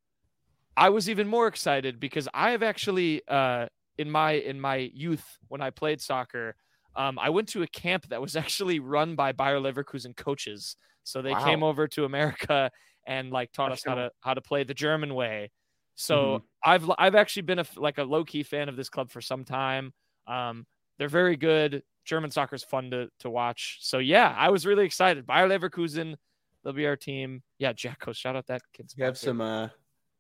[0.76, 5.26] I was even more excited because I have actually uh, in my in my youth
[5.48, 6.56] when I played soccer,
[6.96, 10.76] um, I went to a camp that was actually run by Bayer Leverkusen coaches.
[11.04, 11.44] So they wow.
[11.44, 12.72] came over to America
[13.06, 13.96] and like taught That's us cool.
[13.96, 15.52] how to how to play the German way.
[15.96, 16.72] So mm-hmm.
[16.72, 19.44] I've I've actually been a like a low key fan of this club for some
[19.44, 19.94] time.
[20.28, 20.66] Um,
[21.00, 21.82] they're very good.
[22.06, 23.80] German soccer is fun to to watch.
[23.82, 25.26] So yeah, I was really excited.
[25.26, 26.16] Bayer Leverkusen
[26.64, 27.42] they'll be our team.
[27.58, 28.96] Yeah, Jacko, shout out that kid's.
[28.98, 29.70] You have some uh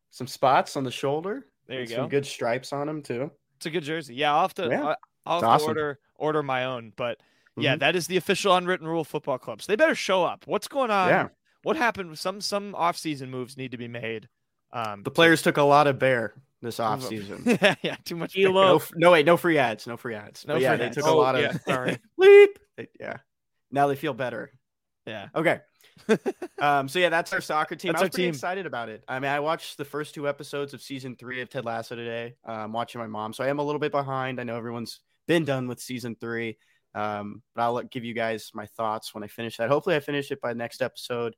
[0.09, 1.45] some spots on the shoulder.
[1.67, 1.95] There you go.
[1.97, 3.29] Some good stripes on them too.
[3.57, 4.15] It's a good jersey.
[4.15, 4.67] Yeah, I'll have to.
[4.69, 5.67] Yeah, I'll, have awesome.
[5.67, 6.93] order order my own.
[6.95, 7.19] But
[7.57, 7.79] yeah, Mhm.
[7.79, 9.65] that is the official unwritten rule of football clubs.
[9.65, 10.47] So they better show up.
[10.47, 11.09] What's going on?
[11.09, 11.27] Yeah.
[11.63, 12.17] What happened?
[12.17, 14.29] Some some off season moves need to be made.
[14.71, 17.43] Um, The players took a lot of bear this off season.
[17.61, 18.37] yeah, yeah, too much.
[18.37, 18.51] Elo.
[18.67, 20.45] no, f- no, wait, no free ads, no free ads.
[20.47, 20.97] No But yeah, free they ads.
[20.97, 21.97] took Oh, a lot of yeah, sorry.
[22.19, 22.47] bleep.
[22.77, 23.17] They- yeah,
[23.71, 24.51] now they feel better.
[25.05, 25.29] Yeah.
[25.35, 25.59] Okay.
[26.61, 27.91] um, so yeah, that's our soccer team.
[27.93, 28.33] That's I our was pretty team.
[28.35, 29.03] excited about it.
[29.07, 32.35] I mean, I watched the first two episodes of season three of Ted Lasso today.
[32.47, 34.39] Uh, I'm watching my mom, so I am a little bit behind.
[34.39, 36.57] I know everyone's been done with season three,
[36.95, 39.69] um, but I'll give you guys my thoughts when I finish that.
[39.69, 41.35] Hopefully, I finish it by next episode.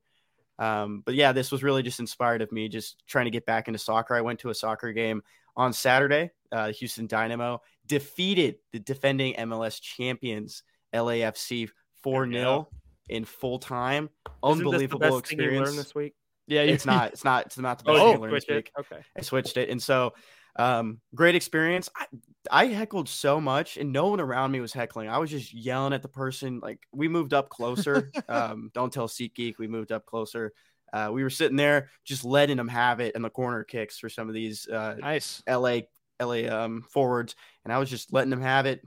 [0.61, 3.67] Um, but yeah, this was really just inspired of me just trying to get back
[3.67, 4.13] into soccer.
[4.13, 5.23] I went to a soccer game
[5.57, 6.29] on Saturday.
[6.51, 10.61] Uh, Houston Dynamo defeated the defending MLS champions
[10.93, 11.69] LAFC
[12.03, 12.67] 4 0
[13.09, 14.09] in full time.
[14.45, 15.75] Isn't this the Unbelievable best thing you experience.
[15.77, 16.13] this week?
[16.47, 17.13] Yeah, It's not.
[17.13, 17.47] It's not.
[17.47, 18.71] It's not the Oh, best you thing I learned this week.
[18.79, 19.01] Okay.
[19.17, 20.13] I switched it, and so
[20.57, 21.89] um, great experience.
[21.95, 22.05] I,
[22.49, 25.09] I heckled so much, and no one around me was heckling.
[25.09, 26.59] I was just yelling at the person.
[26.59, 28.09] Like we moved up closer.
[28.29, 29.57] um, don't tell SeatGeek.
[29.59, 30.53] We moved up closer.
[30.91, 34.09] Uh, we were sitting there just letting them have it in the corner kicks for
[34.09, 35.41] some of these uh, Nice.
[35.47, 35.81] LA
[36.21, 38.81] LA um, forwards, and I was just letting them have it,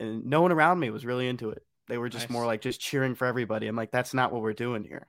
[0.00, 1.62] and no one around me was really into it.
[1.88, 2.30] They were just Nice.
[2.32, 3.68] more like just cheering for everybody.
[3.68, 5.06] I'm like, that's not what we're doing here.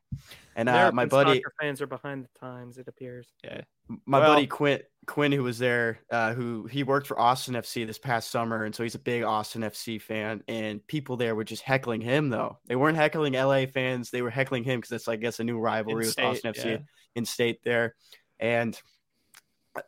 [0.56, 2.78] And uh, my buddy, fans are behind the times.
[2.78, 3.34] It appears.
[3.44, 3.62] Yeah.
[4.06, 7.86] My Well- buddy Quinn, Quinn, who was there, uh, who he worked for Austin FC
[7.88, 10.44] this past summer, and so he's a big Austin FC fan.
[10.48, 14.30] And people there were just heckling him, though they weren't heckling LA fans; they were
[14.30, 16.86] heckling him because it's, I guess, a new rivalry with In-state, Austin FC
[17.16, 17.96] in state there.
[18.40, 18.80] And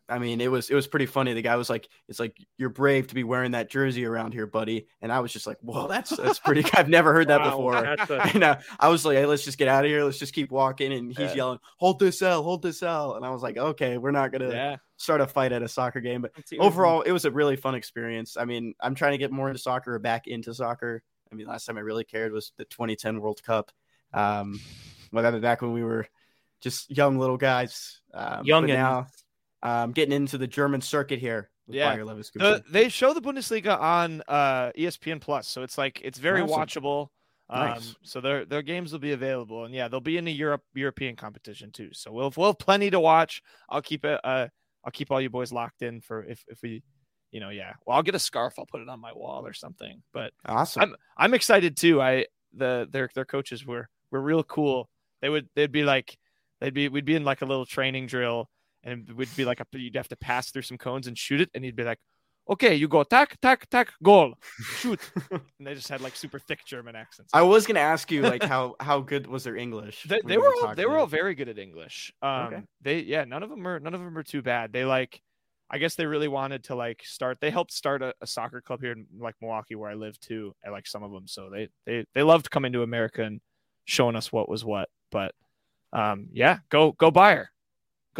[0.07, 1.33] I mean, it was it was pretty funny.
[1.33, 4.47] The guy was like, "It's like you're brave to be wearing that jersey around here,
[4.47, 7.51] buddy." And I was just like, "Whoa, that's that's pretty." I've never heard that Wow,
[7.51, 7.75] before.
[7.75, 10.03] A, And uh, I was like, hey, let's just get out of here.
[10.03, 10.93] Let's just keep walking.
[10.93, 11.35] And he's Yeah.
[11.35, 13.15] yelling, hold this L, hold this L.
[13.15, 14.75] And I was like, okay, we're not going to Yeah.
[14.97, 16.21] start a fight at a soccer game.
[16.21, 18.37] But overall, it was a really fun experience.
[18.37, 21.01] I mean, I'm trying to get more into soccer or back into soccer.
[21.31, 23.71] I mean, last time I really cared was the 2010 World Cup.
[24.13, 24.59] Um,
[25.11, 26.07] well, that back when we were
[26.61, 28.01] just young little guys.
[28.13, 29.07] Um, young and now
[29.63, 31.49] um, getting into the German circuit here.
[31.67, 31.89] With Yeah.
[32.39, 36.83] The, they show the Bundesliga on uh, ESPN Plus, so it's like it's very Awesome.
[36.83, 37.07] watchable.
[37.51, 37.95] Um, Nice.
[38.03, 41.15] So their their games will be available, and yeah, they'll be in the Europe European
[41.15, 41.89] competition too.
[41.93, 43.41] So we'll we'll have plenty to watch.
[43.69, 44.19] I'll keep it.
[44.23, 44.47] Uh,
[44.83, 46.83] I'll keep all you boys locked in for if if we,
[47.31, 47.73] you know, yeah.
[47.85, 48.53] Well, I'll get a scarf.
[48.59, 50.01] I'll put it on my wall or something.
[50.13, 50.83] But awesome.
[50.83, 52.01] I'm I'm excited too.
[52.01, 54.89] I the their their coaches were were real cool.
[55.21, 56.17] They would they'd be like
[56.61, 58.47] they'd be we'd be in like a little training drill
[58.83, 61.41] and it would be like a you'd have to pass through some cones and shoot
[61.41, 61.99] it and he'd be like,
[62.49, 64.33] okay, you go tack tack tack goal,
[64.77, 64.99] shoot,
[65.31, 67.31] and they just had like super thick German accents.
[67.33, 70.03] I was going to ask you, like, how, how good was their English?
[70.03, 72.11] They, they were all, they were all very good at English.
[72.21, 72.61] Um, Okay.
[72.81, 74.73] they yeah, none of them are none of them are too bad.
[74.73, 75.21] They like,
[75.69, 77.37] I guess they really wanted to like start.
[77.39, 80.55] They helped start a, a soccer club here in like Milwaukee where I live too.
[80.65, 83.41] I like some of them, so they they they loved coming to America and
[83.85, 84.89] showing us what was what.
[85.11, 85.33] But
[85.93, 87.51] um, yeah, go go Bayer,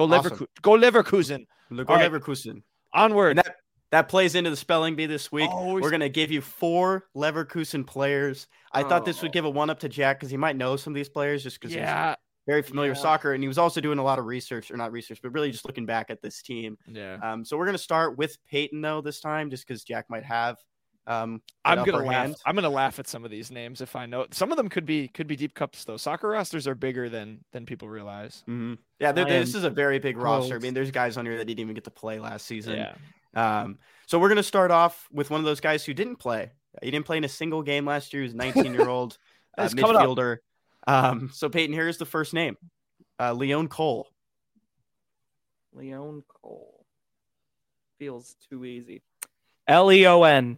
[0.07, 0.37] go Awesome.
[0.37, 1.45] Leverkusen, go Leverkusen.
[1.71, 2.11] All right.
[2.11, 2.63] Leverkusen.
[2.93, 3.37] Onward.
[3.37, 3.55] That
[3.91, 5.49] that plays into the spelling bee this week.
[5.51, 8.47] Oh, We're gonna give you four Leverkusen players.
[8.71, 9.33] I thought this would Oh.
[9.33, 11.59] give a one up to Jack because he might know some of these players just
[11.59, 12.15] because he's yeah,
[12.47, 14.91] very familiar with soccer, and he was also doing a lot of research, or not
[14.91, 16.77] research, but really just looking back at this team.
[16.87, 17.17] yeah.
[17.23, 20.57] Um, so we're gonna start with Peyton though this time, just because Jack might have.
[21.09, 22.15] Um, I'm gonna upper laugh.
[22.21, 22.35] hand.
[22.45, 24.27] I'm gonna laugh at some of these names if I know.
[24.31, 25.97] Some of them could be could be deep cups though.
[25.97, 28.43] Soccer rosters are bigger than than people realize.
[28.47, 28.77] Mhm.
[28.99, 30.55] Yeah, there- I this is a very big roster.
[30.55, 32.77] I mean, there's guys on here that didn't even get to play last season.
[32.77, 32.93] Yeah.
[33.35, 36.51] Um, so we're gonna start off with one of those guys who didn't play.
[36.83, 38.21] He didn't play in a single game last year.
[38.21, 38.35] He was
[38.69, 39.17] 19 year old
[39.57, 40.03] uh, It's coming up.
[40.03, 40.37] midfielder.
[40.87, 42.55] Um, so Peyton, here's the first name,
[43.19, 44.07] uh, Leon Cole.
[45.73, 46.85] Leon Cole.
[47.97, 49.01] Feels too easy.
[49.67, 50.57] L E O N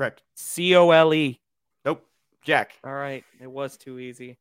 [0.00, 0.22] Correct.
[0.34, 1.38] C O L E.
[1.84, 2.02] Nope.
[2.42, 2.72] Jack.
[2.82, 4.38] All right, it was too easy.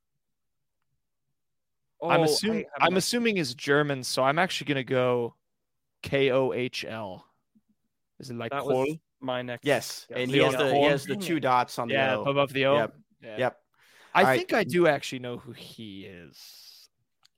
[2.01, 5.35] I'm Oh, assuming I have I'm assuming is German, so I'm actually gonna go
[6.01, 7.25] K O H L.
[8.21, 8.85] Is it like that Kohl?
[8.85, 9.65] was my next.
[9.65, 10.17] Yes, guess.
[10.19, 12.23] and he has the he has the two dots on the Yeah, O.
[12.23, 12.75] above the O.
[12.77, 12.93] Yep.
[13.21, 13.37] Yeah.
[13.37, 13.57] Yep.
[14.15, 14.37] I All right.
[14.37, 16.37] think I do actually know who he is.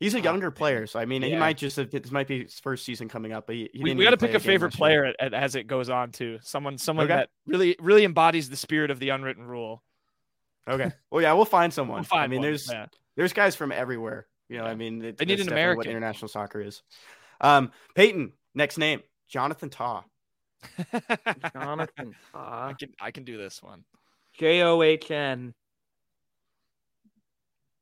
[0.02, 0.56] He's a Ah, younger man.
[0.56, 3.32] player, so I mean, he might just have, this might be his first season coming
[3.32, 5.34] up, but he, he we we got to pick a game favorite player at, at-
[5.34, 6.40] as it goes on too.
[6.42, 7.16] Someone someone Okay.
[7.16, 9.82] that really really embodies the spirit of the unwritten rule.
[10.68, 10.92] Okay.
[11.10, 11.98] Well, yeah, we'll find someone.
[12.00, 12.88] We'll find I mean, one, there's yeah.
[13.16, 14.28] there's guys from everywhere.
[14.50, 14.72] You know, Yeah.
[14.72, 15.92] I mean, it, They need an definitely What American.
[15.92, 16.82] international soccer is.
[17.40, 20.04] Um, Peyton, next name, Jonathan Taw.
[21.54, 23.84] Jonathan I can I can do this one.
[24.34, 25.54] J O H N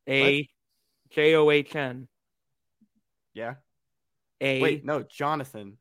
[0.07, 0.49] A
[1.11, 2.07] J O H N
[3.33, 3.55] Yeah.
[4.41, 5.77] A Wait, no, Jonathan.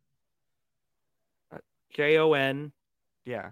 [1.95, 2.73] J O N
[3.25, 3.51] Yeah.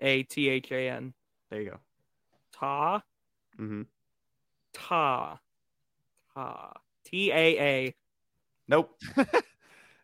[0.00, 1.12] A T H A N.
[1.50, 1.78] There you go.
[2.52, 3.02] Ta
[3.58, 3.82] Mm-hmm.
[4.72, 5.38] Ta
[6.34, 6.72] Ta
[7.04, 7.94] T A A.
[8.68, 8.98] Nope.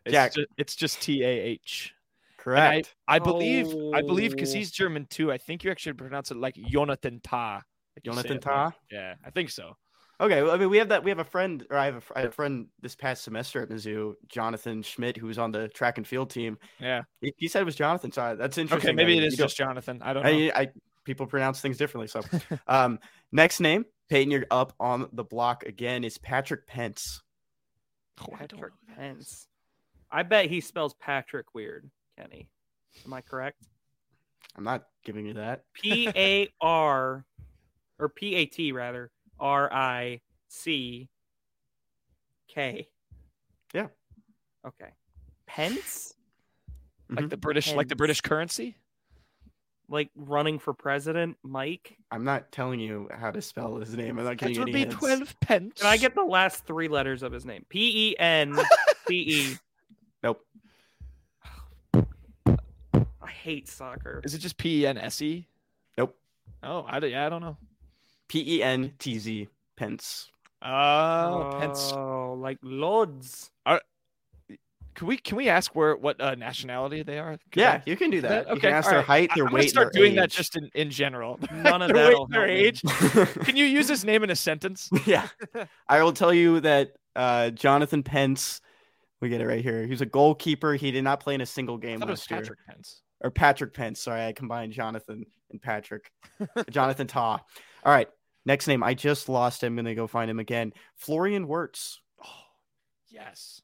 [0.05, 0.33] It's Jack.
[0.35, 1.93] ju- it's just T A H.
[2.37, 2.95] Correct.
[3.09, 4.57] I believe I believe because Oh.
[4.57, 5.33] he's German too.
[5.33, 7.61] I think you actually pronounce it like Jonathan Ta.
[7.97, 8.71] like Jonathan it, Ta?
[8.89, 9.75] Yeah, I think so.
[10.19, 11.03] Okay, well, I mean, we have that.
[11.03, 13.23] We have a friend, or I have a, fr- I had a friend this past
[13.23, 16.57] semester at Mizzou, Jonathan Schmidt, who was on the track and field team.
[16.79, 17.03] Yeah.
[17.21, 18.11] He, he said it was Jonathan.
[18.11, 18.89] So that's interesting.
[18.89, 20.01] Okay, maybe I it mean, is just Jonathan.
[20.01, 20.29] I don't know.
[20.29, 20.69] I, I
[21.03, 22.07] people pronounce things differently.
[22.07, 22.21] So,
[22.67, 22.99] um,
[23.31, 26.03] next name, Peyton, you're up on the block again.
[26.03, 27.21] Is Patrick Pentz.
[28.19, 29.17] Oh, I Patrick who that is.
[29.17, 29.47] Pence.
[30.11, 32.49] I bet he spells Patrick weird, Kenny.
[33.05, 33.67] Am I correct?
[34.55, 35.65] I'm not giving you that.
[35.73, 37.23] P A R
[37.99, 41.09] or P A T rather R I C
[42.47, 42.87] K.
[43.73, 43.87] Yeah.
[44.65, 44.89] Okay.
[45.45, 46.13] Pence?
[47.09, 47.29] Like Mhm.
[47.29, 48.77] the British, like the British currency.
[49.89, 51.97] Like running for president, Mike?
[52.11, 54.19] I'm not telling you how to spell his name.
[54.19, 54.95] I'm not giving you would any be hints.
[54.95, 55.79] twelve pence.
[55.79, 57.65] Can I get the last three letters of his name?
[57.69, 58.59] P E N
[59.07, 59.55] C E.
[60.23, 60.43] Nope.
[61.93, 64.19] I hate soccer.
[64.25, 65.47] Is it just P E N S E?
[65.97, 66.17] Nope.
[66.63, 67.55] Oh, I yeah, I don't know.
[68.27, 69.47] P E N T Z.
[69.75, 70.29] Pence.
[70.61, 71.91] Oh, Pence.
[71.93, 73.51] Oh, like Lodz.
[74.95, 77.33] Can we can we ask where what uh, nationality they are?
[77.33, 78.45] 'Cause Yeah, I- you can do that.
[78.47, 79.05] Okay, you can ask all their right.
[79.05, 81.39] height, their I'm weight, gonna start their doing that just in, in general.
[81.53, 82.81] None of that'll weight, their age.
[83.43, 84.89] Can you use his name in a sentence?
[85.05, 85.27] yeah.
[85.87, 88.59] I will tell you that uh, Jonathan Pence,
[89.21, 89.85] we get it right here.
[89.85, 90.73] He's a goalkeeper.
[90.73, 92.39] He did not play in a single I game it was last year.
[92.39, 93.01] Patrick Pentz.
[93.21, 94.01] Or Patrick Pentz.
[94.01, 96.11] Sorry, I combined Jonathan and Patrick.
[96.71, 97.33] Jonathan Ta.
[97.83, 98.09] All right.
[98.47, 98.81] Next name.
[98.81, 99.73] I just lost him.
[99.77, 100.71] I'm going to go find him again.
[100.95, 101.99] Florian Wirtz.
[102.23, 102.29] Oh,
[103.09, 103.61] yes.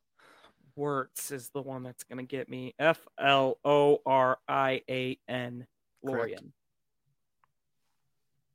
[0.75, 2.75] Wirtz is the one that's going to get me.
[2.77, 5.65] F L O R I A N.
[6.05, 6.17] Correct.
[6.17, 6.53] Lorian.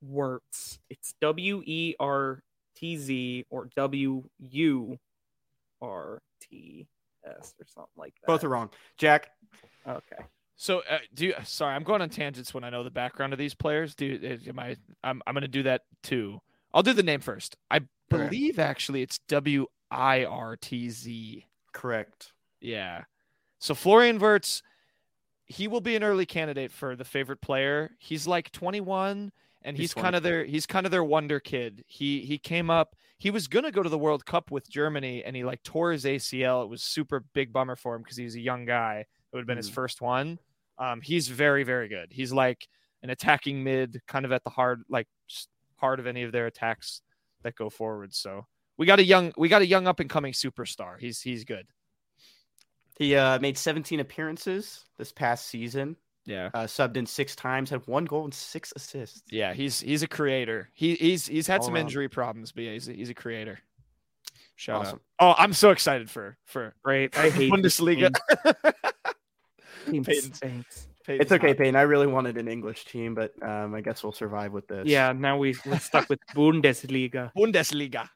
[0.02, 0.78] Wirtz.
[0.90, 2.42] It's W E R
[2.76, 4.98] T Z or W U
[5.80, 6.86] R T
[7.24, 8.26] S or something like that.
[8.26, 8.68] Both are wrong.
[8.98, 9.30] Jack.
[9.88, 10.24] Okay.
[10.60, 13.38] So, uh, do you, sorry, I'm going on tangents when I know the background of
[13.38, 13.94] these players.
[13.94, 14.76] Do you- am I?
[15.04, 16.40] I'm I'm going to do that too.
[16.74, 17.56] I'll do the name first.
[17.70, 21.46] I believe actually it's W I R T Z.
[21.72, 22.32] Correct.
[22.60, 23.04] Yeah.
[23.60, 24.62] So Florian Wirtz,
[25.46, 27.90] he will be an early candidate for the favorite player.
[28.00, 29.30] He's like 21
[29.62, 31.84] and He's he's, kind of their he's kind of their wonder kid.
[31.86, 35.22] He he came up, he was going to go to the World Cup with Germany
[35.22, 36.64] and he like tore his ACL.
[36.64, 39.00] It was super big bummer for him because he was a young guy.
[39.00, 39.74] It would have been his Mhm.
[39.74, 40.38] first one.
[40.78, 42.08] Um he's very very good.
[42.12, 42.66] He's like
[43.02, 46.46] an attacking mid kind of at the hard like just heart of any of their
[46.46, 47.02] attacks
[47.42, 48.14] that go forward.
[48.14, 50.98] So we got a young we got a young up and coming superstar.
[50.98, 51.66] He's he's good.
[52.98, 55.96] He uh, made 17 appearances this past season.
[56.24, 56.50] Yeah.
[56.52, 59.22] Uh, subbed in six times, had one goal and six assists.
[59.30, 60.68] Yeah, he's he's a creator.
[60.74, 61.82] He he's he's had All some around.
[61.84, 63.60] injury problems, but yeah, he's a, he's a creator.
[64.56, 65.00] Shout Awesome.
[65.20, 65.38] out!
[65.38, 67.16] Oh, I'm so excited for for Great.
[67.16, 68.12] I hate this Bundesliga.
[69.92, 70.04] team.
[70.04, 70.88] Peyton's- stinks.
[71.10, 71.74] It's okay, Payne.
[71.74, 74.86] I really wanted an English team, but um, I guess we'll survive with this.
[74.86, 77.32] Yeah, now we, we're stuck with Bundesliga.
[77.34, 78.06] Bundesliga.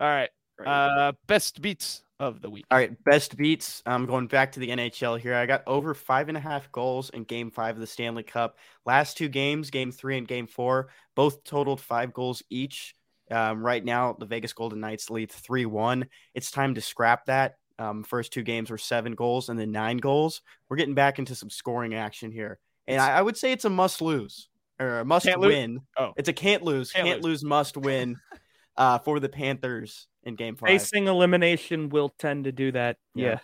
[0.00, 0.30] All right.
[0.64, 2.64] Uh, best beats of the week.
[2.70, 3.82] All right, best beats.
[3.84, 5.34] I'm going back to the NHL here.
[5.34, 8.56] I got over five and a half goals in game five of the Stanley Cup.
[8.86, 12.94] Last two games, game three and game four, both totaled five goals each.
[13.30, 16.06] Um, right now, the Vegas Golden Knights lead 3 1.
[16.34, 17.56] It's time to scrap that.
[17.78, 20.40] Um, first two games were seven goals and then nine goals.
[20.68, 22.58] We're getting back into some scoring action here.
[22.86, 24.48] And I, I would say it's a must lose
[24.80, 25.54] or a must Can't lose?
[25.54, 25.80] win.
[25.98, 26.12] Oh.
[26.16, 27.44] It's a can't lose, Can't can't, lose.
[27.44, 28.16] must win
[28.76, 30.68] uh, for the Panthers in game five.
[30.68, 32.96] Facing elimination will tend to do that.
[33.14, 33.26] Yeah.
[33.26, 33.38] Yeah.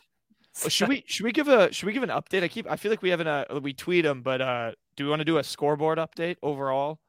[0.64, 2.42] Oh, should we should we give a should we give an update?
[2.42, 5.10] I keep I feel like we haven't uh we tweet them, but uh, do we
[5.10, 7.00] want to do a scoreboard update overall?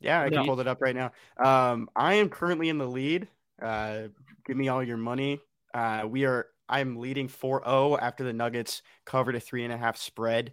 [0.00, 0.36] Yeah, I No.
[0.38, 1.10] can hold it up right now.
[1.44, 3.26] Um, I am currently in the lead.
[3.60, 4.02] Uh,
[4.46, 5.40] give me all your money.
[5.74, 6.46] Uh, we are.
[6.68, 10.52] I'm leading 4-0 after the Nuggets covered a three and a half spread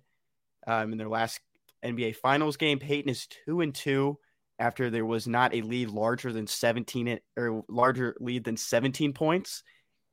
[0.67, 1.39] um, in their last
[1.84, 2.80] NBA Finals game.
[2.80, 4.17] Peyton is two and two
[4.60, 9.63] after there was not a lead larger than 17 or larger lead than 17 points.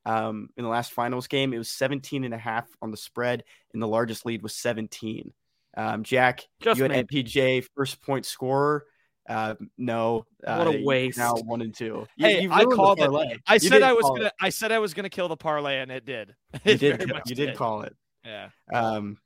[0.05, 3.43] Um, in the last finals game, it was 17 and a half on the spread,
[3.73, 5.33] and the largest lead was 17.
[5.77, 7.03] Um, Jack, Just you had me.
[7.03, 8.85] MPJ first point scorer.
[9.29, 11.19] Uh, no, What a uh, waste.
[11.19, 12.07] Now one and two.
[12.17, 13.41] Hey, you I ruined the called it.
[13.47, 14.33] I You said I was gonna it.
[14.41, 16.35] I said I was gonna kill the parlay, and it did.
[16.65, 17.11] You did.
[17.27, 17.95] You did call it.
[18.25, 18.49] Yeah.
[18.73, 19.19] Um,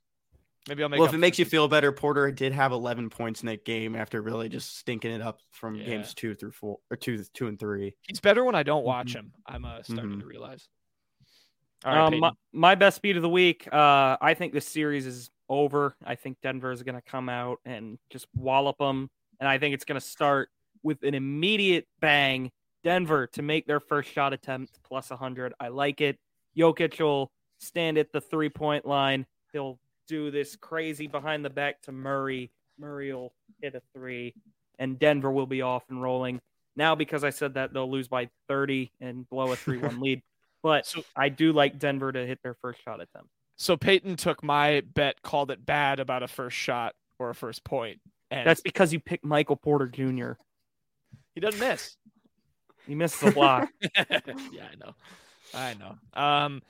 [0.67, 0.99] Maybe I'll make.
[0.99, 3.95] Well, if it makes you feel better, Porter did have 11 points in that game
[3.95, 5.85] after really just stinking it up from Yeah.
[5.85, 7.95] games two through four or two, two and three.
[8.07, 9.15] he's better when I don't watch Mhm.
[9.15, 9.33] him.
[9.47, 10.19] I'm uh, starting Mhm.
[10.19, 10.67] to realize.
[11.83, 13.67] All right, um, my, my best beat of the week.
[13.73, 15.95] Uh, I think this series is over.
[16.05, 19.09] I think Denver is going to come out and just wallop them,
[19.41, 20.49] and I think it's going to start
[20.83, 22.51] with an immediate bang.
[22.83, 25.53] Denver to make their first shot attempt plus 100.
[25.59, 26.17] I like it.
[26.57, 29.25] Jokic will stand at the three point line.
[29.51, 29.77] He'll
[30.07, 32.51] do this crazy behind the back to Murray.
[32.79, 34.33] Murray will hit a three,
[34.79, 36.41] and Denver will be off and rolling.
[36.75, 40.21] Now, because I said that, they'll lose by 30 and blow a 3 1 lead.
[40.63, 43.29] But So- I do like Denver to hit their first shot attempt.
[43.57, 47.63] So Peyton took my bet, called it bad about a first shot or a first
[47.63, 47.99] point,
[48.31, 50.31] and That's because you picked Michael Porter Jr.
[51.35, 51.97] he doesn't miss.
[52.87, 53.67] He misses a lot.
[53.81, 54.95] yeah, I know.
[55.53, 55.95] I know.
[56.19, 56.61] Um,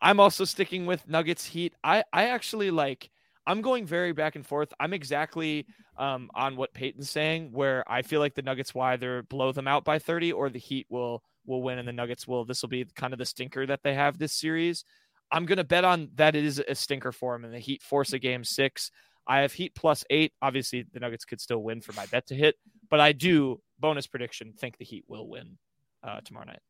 [0.00, 1.74] I'm also sticking with Nuggets Heat.
[1.84, 3.10] I I actually like.
[3.46, 4.72] I'm going very back and forth.
[4.78, 5.66] I'm exactly
[5.96, 9.66] um, on what Peyton's saying, where I feel like the Nuggets will either blow them
[9.66, 12.44] out by 30 or the Heat will will win, and the Nuggets will.
[12.44, 14.84] This will be kind of the stinker that they have this series.
[15.32, 18.12] I'm gonna bet on that it is a stinker for them, and the Heat force
[18.12, 18.90] a game six.
[19.26, 20.32] I have Heat plus eight.
[20.42, 22.56] Obviously, the Nuggets could still win for my bet to hit,
[22.88, 25.58] but I do bonus prediction think the Heat will win
[26.02, 26.60] uh, tomorrow night.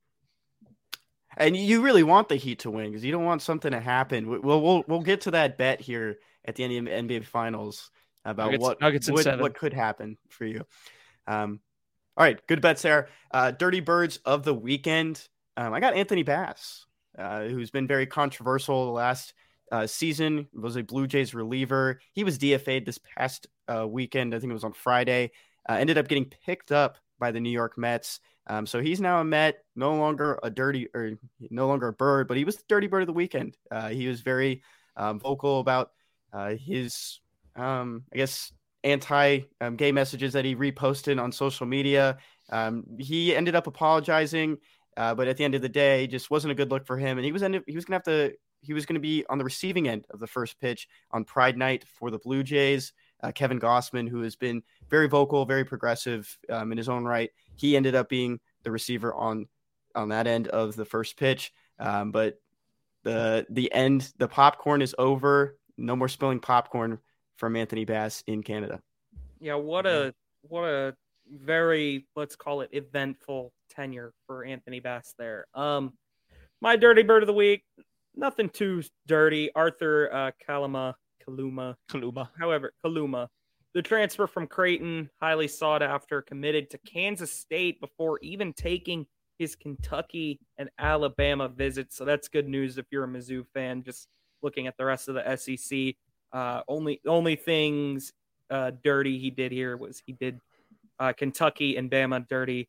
[1.36, 4.28] And you really want the Heat to win because you don't want something to happen.
[4.28, 7.24] We- We'll we'll we'll get to that bet here at the end of the NBA
[7.24, 7.90] Finals
[8.24, 9.08] about Nuggets- what Nuggets
[9.40, 10.66] what could happen for you.
[11.26, 11.60] Um,
[12.16, 13.08] all right, good bets there.
[13.30, 15.26] Uh, Dirty Birds of the weekend.
[15.56, 16.84] Um, I got Anthony Bass,
[17.16, 19.32] uh, who's been very controversial the last
[19.70, 20.48] uh, season.
[20.52, 22.00] Was a Blue Jays reliever.
[22.12, 24.34] He was DFA'd this past uh, weekend.
[24.34, 25.32] I think it was on Friday.
[25.68, 28.20] Uh, ended up getting picked up by the New York Mets.
[28.46, 31.12] Um, so he's now a Met, no longer a dirty or
[31.50, 33.56] no longer a bird, but he was the dirty bird of the weekend.
[33.70, 34.62] Uh, he was very
[34.96, 35.90] um, vocal about
[36.32, 37.20] uh, his,
[37.54, 38.52] um, I guess,
[38.82, 42.18] anti um, gay messages that he reposted on social media.
[42.50, 44.58] Um, he ended up apologizing,
[44.96, 47.18] uh, but at the end of the day, just wasn't a good look for him.
[47.18, 49.38] And he was ended, he was to have to he was going to be on
[49.38, 52.92] the receiving end of the first pitch on Pride Night for the Blue Jays.
[53.22, 57.30] Uh, Kevin Gausman, who has been very vocal, very progressive um, in his own right,
[57.56, 59.46] he ended up being the receiver on
[59.94, 61.52] on that end of the first pitch.
[61.78, 62.40] Um, but
[63.02, 65.58] the the end, the popcorn is over.
[65.76, 66.98] No more spilling popcorn
[67.36, 68.80] from Anthony Bass in Canada.
[69.40, 70.94] Yeah, what a what a
[71.30, 75.46] very let's call it eventful tenure for Anthony Bass there.
[75.54, 75.92] Um
[76.60, 77.64] my dirty bird of the week,
[78.14, 79.50] nothing too dirty.
[79.54, 80.94] Arthur uh Kaluma
[81.26, 82.28] Kaluma, Kaluma.
[82.38, 83.28] however, Kaluma.
[83.72, 89.06] The transfer from Creighton, highly sought after, committed to Kansas State before even taking
[89.38, 91.96] his Kentucky and Alabama visits.
[91.96, 93.84] So that's good news if you're a Mizzou fan.
[93.84, 94.08] Just
[94.42, 95.94] looking at the rest of the SEC,
[96.32, 98.12] uh, only only things
[98.50, 100.40] uh, dirty he did here was he did
[100.98, 102.68] uh, Kentucky and Bama dirty,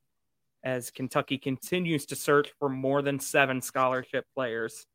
[0.64, 4.86] as Kentucky continues to search for more than seven scholarship players.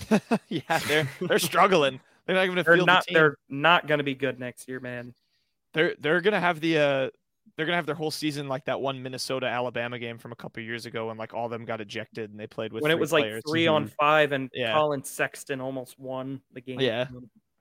[0.48, 2.00] yeah, they're they're struggling.
[2.26, 3.14] They're not even gonna They're not the team.
[3.14, 5.14] they're not going to be good next year, man.
[5.74, 7.10] they're they're gonna have the uh
[7.56, 10.62] they're gonna have their whole season like that one Minnesota Alabama game from a couple
[10.62, 12.98] years ago when like all of them got ejected and they played with when it
[12.98, 14.72] was players like 3 on five and Yeah.
[14.74, 16.80] Collin Sexton almost won the game.
[16.80, 17.06] Yeah.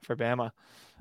[0.04, 0.52] for Bama.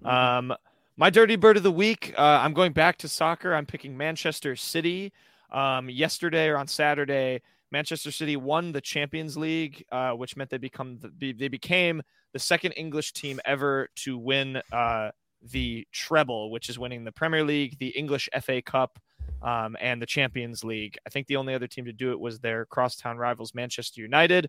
[0.03, 0.11] Mhm.
[0.11, 0.57] Um,
[0.97, 2.15] my dirty bird of the week.
[2.17, 3.53] Uh, I'm going back to soccer.
[3.55, 5.13] I'm picking Manchester City.
[5.51, 10.59] Um, yesterday or on Saturday, Manchester City won the Champions League, uh, which meant they
[10.59, 12.03] become the, they became
[12.33, 15.11] the second English team ever to win uh,
[15.43, 18.99] the treble, which is winning the Premier League, the English FA Cup,
[19.43, 20.97] um, and the Champions League.
[21.07, 24.49] I think the only other team to do it was their crosstown rivals, Manchester United.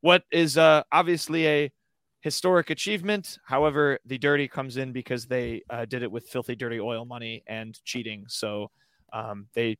[0.00, 1.72] What is uh, obviously a
[2.20, 3.38] historic achievement.
[3.44, 7.42] However, the dirty comes in because they uh, did it with filthy, dirty oil money
[7.46, 8.24] and cheating.
[8.28, 8.70] So
[9.12, 9.78] um, they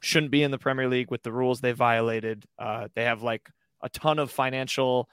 [0.00, 2.44] shouldn't be in the Premier League with the rules they violated.
[2.58, 3.48] Uh, they have like
[3.82, 5.08] a ton of financial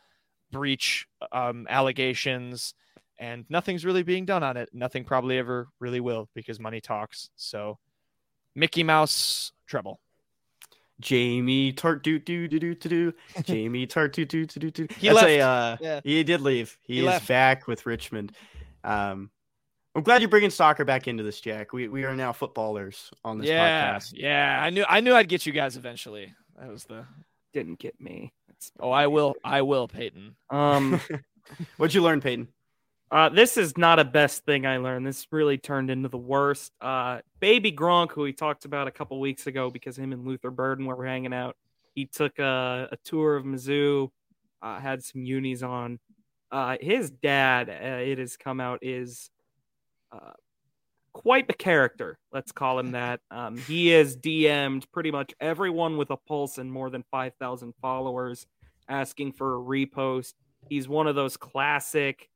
[0.51, 2.73] breach um, allegations,
[3.19, 4.69] and nothing's really being done on it.
[4.73, 7.29] Nothing probably ever really will because money talks.
[7.35, 7.77] So
[8.55, 9.99] Mickey Mouse treble.
[10.99, 13.13] Jamie Tartt do do do do do do.
[13.43, 14.88] Jamie Tartt do do do do do.
[14.97, 15.27] He That's left.
[15.29, 16.01] A, uh, Yeah.
[16.03, 16.77] He did leave.
[16.81, 17.27] He, He is left.
[17.27, 18.31] back with Richmond.
[18.83, 19.29] Um,
[19.98, 21.74] I'm glad you're bringing soccer back into this, Jack.
[21.74, 24.14] We we are now footballers on this yeah, podcast.
[24.16, 24.60] yeah.
[24.62, 26.34] I knew I knew I'd get you guys eventually.
[26.60, 27.06] That was the.
[27.54, 28.32] Didn't get me.
[28.50, 29.36] It's- Oh, I will.
[29.43, 30.36] I will, Peyton.
[30.52, 31.00] Um,
[31.78, 32.48] What'd you learn, Peyton?
[33.10, 35.08] uh, this is not a best thing I learned.
[35.08, 36.72] This really turned into the worst.
[36.82, 40.52] Uh, Baby Gronk, who we talked about a couple weeks ago because him and Luther
[40.52, 41.56] Burden were hanging out.
[41.95, 44.10] He took a, a tour of Mizzou,
[44.62, 46.00] uh, had some unis on.
[46.52, 49.30] uh, his dad, uh, it has come out, is
[50.12, 50.32] uh,
[51.14, 52.18] quite the character.
[52.32, 53.22] Let's call him that.
[53.32, 58.45] Um, he has DM'd pretty much everyone with a pulse and more than 5,000 followers
[58.88, 60.34] asking for a repost.
[60.70, 62.30] He's one of those classic.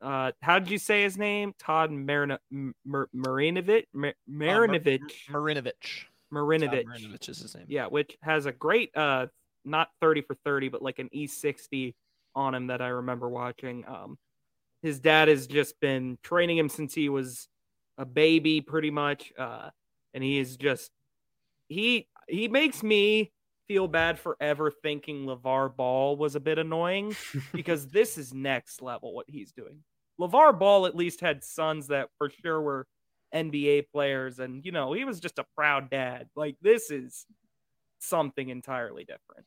[0.00, 1.52] Uh, how did you say his name?
[1.58, 3.84] Todd Marino- Mar- Marinovich?
[3.92, 5.00] Mar- Marinovich.
[5.28, 6.04] Uh, Mar- Marinovich.
[6.32, 6.84] Marinovich.
[6.86, 7.66] Marinovich is his name.
[7.68, 9.26] Yeah, which has a great, uh,
[9.64, 11.94] not 30 for 30, but like an E60
[12.34, 13.84] on him that I remember watching.
[13.86, 14.16] Um,
[14.82, 17.48] his dad has just been training him since he was
[17.98, 19.70] a baby, pretty much, uh,
[20.14, 20.90] and he is just
[21.68, 23.32] he he makes me
[23.68, 27.14] feel bad for ever thinking LeVar Ball was a bit annoying
[27.52, 29.78] because this is next level what he's doing.
[30.20, 32.86] LeVar Ball at least had sons that for sure were
[33.34, 36.28] NBA players, and you know, he was just a proud dad.
[36.34, 37.26] Like this is
[38.00, 39.46] something entirely different.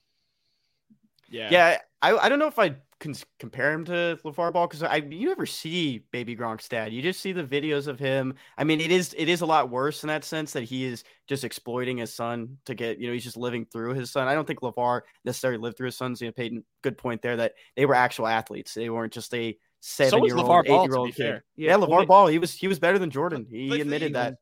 [1.33, 1.49] Yeah.
[1.51, 4.97] Yeah, I, I don't know if I can compare him to LeVar Ball because I
[4.97, 6.93] you never see Baby Gronk's dad.
[6.93, 8.35] You just see the videos of him.
[8.57, 11.03] I mean, it is it is a lot worse in that sense that he is
[11.27, 14.27] just exploiting his son to get you know he's just living through his son.
[14.27, 16.21] I don't think LeVar necessarily lived through his sons.
[16.21, 18.75] You know, Peyton, good point there that they were actual athletes.
[18.75, 21.15] They weren't just a seven year old, eight year old kid.
[21.15, 21.43] fair.
[21.55, 23.47] Yeah, Yeah, LeVar Ball, he was he was better than Jordan.
[23.49, 24.35] He Played admitted that.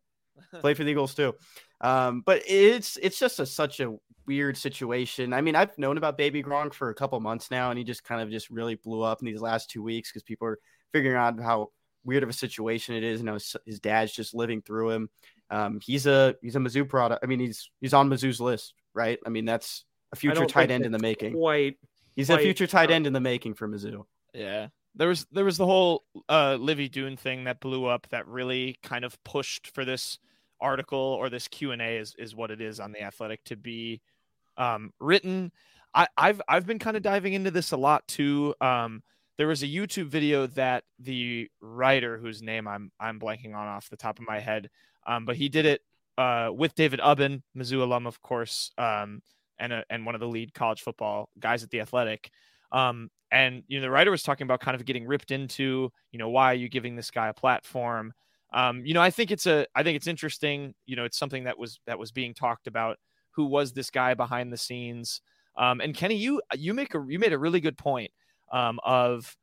[0.60, 1.36] Played for the Eagles too.
[1.82, 3.96] Um, but it's it's just a, such a
[4.28, 5.34] weird situation.
[5.34, 8.04] I mean, I've known about Baby Gronk for a couple months now, and he just
[8.04, 10.60] kind of just really blew up in these last two weeks because people are
[10.92, 11.70] figuring out how
[12.04, 13.20] weird of a situation it is.
[13.20, 15.10] You know, his, his dad's just living through him.
[15.50, 17.24] Um, he's a he's a Mizzou product.
[17.24, 19.20] I mean, he's he's on Mizzou's list, right?
[19.26, 21.34] I mean, that's a future tight end in the making.
[21.34, 21.78] Quite
[22.16, 24.06] He's a quite future tight end in the making for Mizzou.
[24.34, 24.68] Yeah.
[24.96, 28.78] There was there was the whole uh Livvy Dunne thing that blew up that really
[28.84, 30.20] kind of pushed for this
[30.62, 34.02] article or this Q&A is is what it is on the Athletic to be
[34.58, 35.52] um written.
[35.94, 38.56] I I've I've been kind of diving into this a lot too.
[38.62, 39.04] Um
[39.38, 43.90] there was a YouTube video that the writer whose name I'm I'm blanking on off
[43.90, 44.70] the top of my head
[45.08, 45.82] um but he did it
[46.18, 49.22] uh with David Ubben, Mizzou alum of course, um
[49.62, 52.32] and a, and one of the lead college football guys at the Athletic.
[52.74, 56.20] Um, and you know, the writer was talking about kind of getting ripped into, you
[56.20, 58.14] know, why are you giving this guy a platform?
[58.54, 60.74] Um, you know, I think it's a, I think it's interesting.
[60.86, 62.98] You know, it's something that was that was being talked about.
[63.32, 65.22] Who was this guy behind the scenes?
[65.58, 68.12] Um, and Kenny, you you make a you made a really good point
[68.52, 69.38] um, of,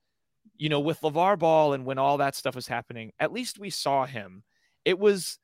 [0.56, 3.12] you know, with LeVar Ball and when all that stuff was happening.
[3.18, 4.42] At least we saw him.
[4.84, 5.38] It was.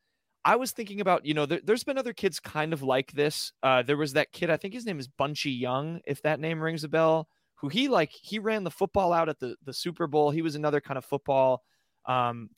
[0.46, 3.52] I was thinking about, you know, there, there's been other kids kind of like this.
[3.62, 6.60] Uh, there was that kid, I think his name is Bunchie Young, if that name
[6.60, 7.28] rings a bell
[7.64, 10.30] who he like he ran the football out at the the Super Bowl.
[10.30, 11.62] He was another kind of football
[12.06, 12.50] um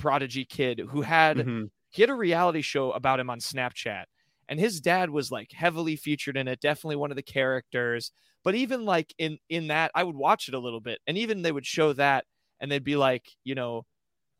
[0.00, 1.70] prodigy kid who had Mhm.
[1.90, 4.04] he had a reality show about him on Snapchat
[4.48, 8.12] and his dad was like heavily featured in it, definitely one of the characters.
[8.44, 11.42] But even like in in that I would watch it a little bit and even
[11.42, 12.26] they would show that
[12.60, 13.86] and they'd be like, you know,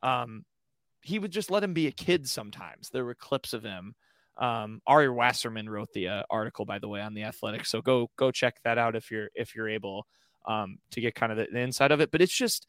[0.02, 0.44] um
[1.02, 2.90] he would just let him be a kid sometimes.
[2.90, 3.94] There were clips of him.
[4.36, 7.66] Um, Ari Wasserman wrote the uh, article, by the way, on the Athletic.
[7.66, 10.06] So go go check that out if you're if you're able
[10.46, 12.10] um, to get kind of the, the inside of it.
[12.10, 12.66] But it's just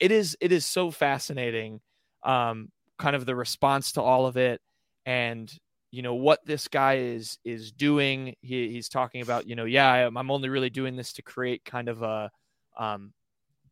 [0.00, 1.80] it is it is so fascinating,
[2.24, 4.60] um, kind of the response to all of it,
[5.06, 5.52] and
[5.90, 8.34] you know what this guy is is doing.
[8.40, 11.88] He, he's talking about you know yeah I'm, only really doing this to create kind
[11.88, 12.30] of a
[12.78, 13.12] um,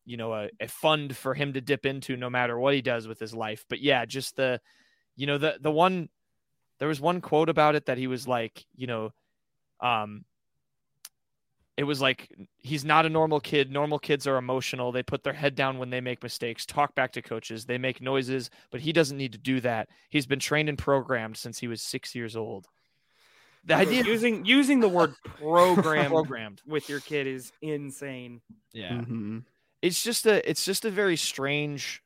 [0.04, 3.08] you know a, a fund for him to dip into no matter what he does
[3.08, 3.64] with his life.
[3.68, 4.60] But yeah, just the
[5.16, 6.08] you know the the one
[6.78, 9.10] there was one quote about it that he was like, you know,
[9.80, 10.24] um,
[11.76, 13.70] it was like he's not a normal kid.
[13.70, 14.92] Normal kids are emotional.
[14.92, 18.00] They put their head down when they make mistakes, talk back to coaches, they make
[18.02, 19.88] noises, but he doesn't need to do that.
[20.10, 22.66] He's been trained and programmed since he was six years old.
[23.64, 26.60] The idea using using the word program programmed.
[26.66, 28.40] with your kid is insane.
[28.72, 28.92] Yeah.
[28.92, 29.44] Mhm.
[29.80, 32.02] it's just a it's just a very strange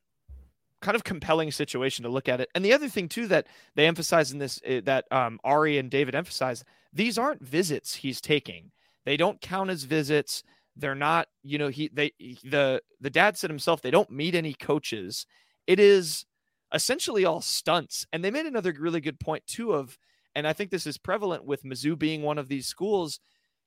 [0.83, 3.87] kind of compelling situation to look at it and the other thing too that they
[3.87, 6.63] emphasize in this eh, that um, ari and david emphasize
[6.93, 8.71] these aren't visits he's taking
[9.07, 10.43] they don't count as visits.
[10.77, 12.13] They're not you know he they
[12.45, 15.27] the the dad said himself they don't meet any coaches.
[15.67, 16.27] It is
[16.75, 18.07] essentially all stunts.
[18.13, 19.97] And they made another really good point too of
[20.35, 23.21] and i think this is prevalent with mizzou being one of these schools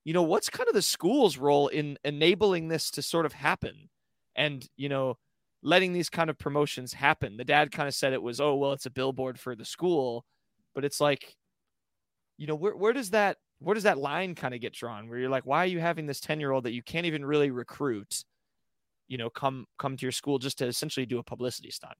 [0.04, 3.88] you know what's kind of the school's role in enabling this to sort of happen?
[4.36, 5.18] And you know
[5.62, 7.36] letting these kind of promotions happen.
[7.36, 10.24] The dad kind of said it was oh well it's a billboard for the school.
[10.74, 11.36] But it's like
[12.40, 15.18] you know where, where does that where does that line kind of get drawn where
[15.18, 17.52] you're like why are you having this 10 year old that you can't even really
[17.52, 18.24] recruit
[19.06, 21.94] you know come come to your school just to essentially do a publicity stunt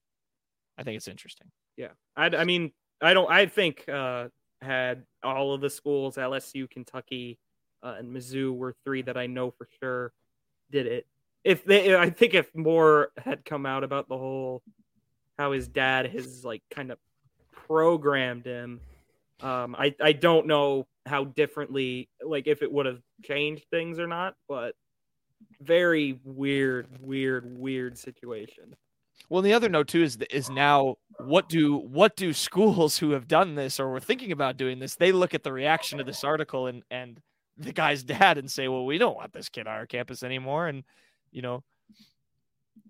[0.78, 3.30] i think it's interesting Yeah, I, I mean, I don't.
[3.30, 4.28] I think uh,
[4.60, 7.38] had all of the schools, LSU, Kentucky,
[7.82, 10.12] uh, and Mizzou were three that I know for sure
[10.70, 11.06] did it.
[11.42, 14.62] if they, I think if more had come out about the whole
[15.38, 16.98] how his dad has like kind of
[17.50, 18.80] programmed him,
[19.42, 24.06] um, I I don't know how differently like if it would have changed things or
[24.06, 24.74] not, but
[25.60, 28.76] very weird, weird, weird situation.
[29.28, 33.28] Well, the other note too is is now what do what do schools who have
[33.28, 34.96] done this or were thinking about doing this?
[34.96, 37.20] They look at the reaction to this article and and
[37.56, 40.68] the guy's dad and say, "Well, we don't want this kid on our campus anymore."
[40.68, 40.84] And
[41.30, 41.62] you know,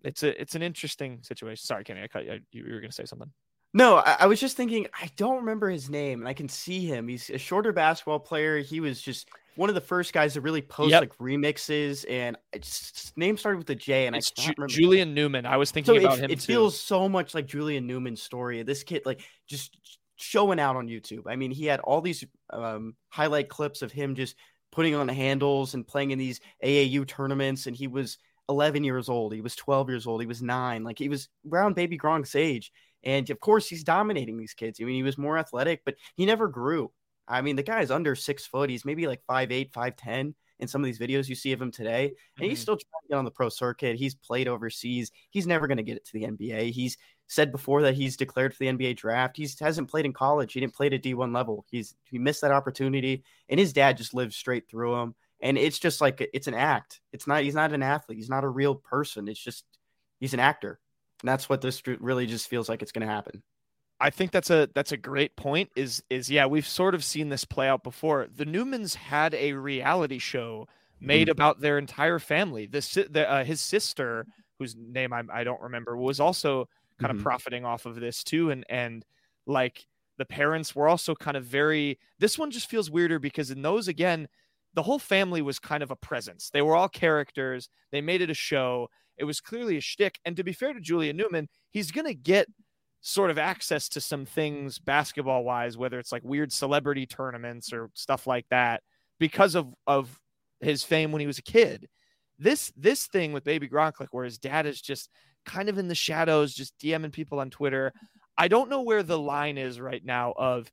[0.03, 1.64] it's a it's an interesting situation.
[1.64, 2.40] Sorry, Kenny, I cut you.
[2.53, 3.30] You were going to say something.
[3.72, 4.86] No, I, I, was just thinking.
[5.00, 7.06] I don't remember his name, and I can see him.
[7.06, 8.58] He's a shorter basketball player.
[8.58, 11.02] He was just one of the first guys to really post yep.
[11.02, 14.74] like remixes, and just, name started with a J, and it's I can't Ju- remember.
[14.74, 15.46] Julian Newman.
[15.46, 16.30] I was thinking so about it, him.
[16.30, 16.46] It too.
[16.52, 18.62] feels so much like Julian Newman's story.
[18.64, 19.76] This kid, like, just
[20.16, 21.22] showing out on YouTube.
[21.26, 24.34] I mean, he had all these um, highlight clips of him just
[24.72, 28.18] putting on handles and playing in these AAU tournaments, and he was
[28.48, 29.32] 11 years old.
[29.32, 30.20] He was 12 years old.
[30.20, 30.84] He was nine.
[30.84, 32.72] Like he was around baby Gronk's age.
[33.05, 34.78] And of course, he's dominating these kids.
[34.80, 36.92] I mean, he was more athletic, but he never grew.
[37.26, 38.70] I mean, the guy is under six foot.
[38.70, 41.61] He's maybe like five eight, five ten in some of these videos you see of
[41.61, 42.05] him today.
[42.05, 42.44] And mm-hmm.
[42.51, 43.96] he's still trying to get on the pro circuit.
[43.96, 45.11] He's played overseas.
[45.30, 46.70] He's never going to get it to the NBA.
[46.70, 49.36] He's said before that he's declared for the NBA draft.
[49.36, 50.53] He hasn't played in college.
[50.53, 51.64] He didn't play at a D1 level.
[51.70, 53.24] He's he missed that opportunity.
[53.48, 55.14] And his dad just lived straight through him.
[55.40, 57.01] And it's just like it's an act.
[57.12, 58.18] It's not he's not an athlete.
[58.18, 59.28] He's not a real person.
[59.28, 59.64] It's just
[60.18, 60.78] he's an actor.
[61.20, 63.42] And that's what this really just feels like it's going to happen.
[64.00, 65.70] I think that's a that's a great point.
[65.76, 68.28] Is is yeah, we've sort of seen this play out before.
[68.34, 70.68] The Newmans had a reality show
[71.00, 71.32] made mm-hmm.
[71.32, 72.66] about their entire family.
[72.66, 74.26] This the, uh, his sister,
[74.58, 76.68] whose name I, I don't remember, was also
[76.98, 77.18] kind mm-hmm.
[77.18, 79.04] of profiting off of this too, and and
[79.46, 81.98] like the parents were also kind of very.
[82.18, 84.28] This one just feels weirder because in those again,
[84.72, 86.48] the whole family was kind of a presence.
[86.50, 87.68] They were all characters.
[87.92, 88.88] They made it a show.
[89.20, 90.18] It was clearly a shtick.
[90.24, 92.48] And to be fair to Julian Newman, he's gonna get
[93.02, 97.90] sort of access to some things basketball wise, whether it's like weird celebrity tournaments or
[97.94, 98.82] stuff like that,
[99.18, 100.18] because of of
[100.60, 101.88] his fame when he was a kid.
[102.38, 105.10] This this thing with Baby Gronk, like where his dad is just
[105.46, 107.92] kind of in the shadows, just DMing people on Twitter.
[108.38, 110.70] I don't know where the line is right now of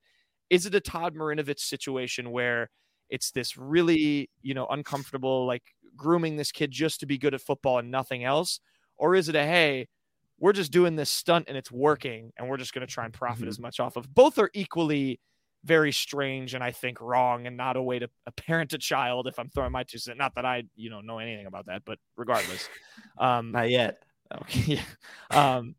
[0.49, 2.69] is it a Todd Marinovich situation where
[3.09, 5.63] it's this really, you know, uncomfortable, like
[5.97, 8.59] grooming this kid just to be good at football and nothing else?
[8.95, 9.87] Or is it a hey,
[10.39, 13.13] we're just doing this stunt and it's working and we're just going to try and
[13.13, 13.49] profit mm-hmm.
[13.49, 15.19] as much off of both are equally
[15.63, 19.27] very strange and i think wrong and not a way to a parent a child
[19.27, 20.17] if i'm throwing my two cents.
[20.17, 22.69] Not that i you know know anything about that but regardless.
[23.17, 24.03] Um not yet.
[24.31, 24.79] okay
[25.31, 25.75] um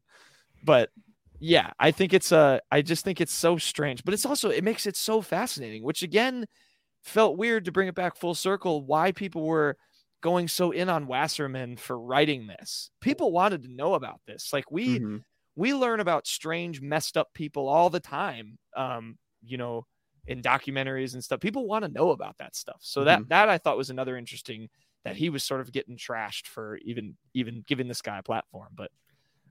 [0.65, 0.91] but
[1.39, 4.65] yeah i think it's uh i just think it's so strange but it's also it
[4.65, 6.47] makes it so fascinating which again
[7.01, 9.77] felt weird to bring it back full circle why people were
[10.21, 12.91] going so in on Wasserman for writing this.
[13.01, 14.53] People wanted to know about this.
[14.53, 15.19] Like we mm-hmm.
[15.57, 18.59] we learn about strange, messed up people all the time.
[18.77, 19.87] Um, you know,
[20.29, 21.41] in documentaries and stuff.
[21.41, 22.79] People want to know about that stuff.
[22.81, 23.29] So that mm-hmm.
[23.29, 24.69] that I thought was another interesting
[25.05, 28.69] that he was sort of getting trashed for even even giving this guy a platform.
[28.75, 28.91] But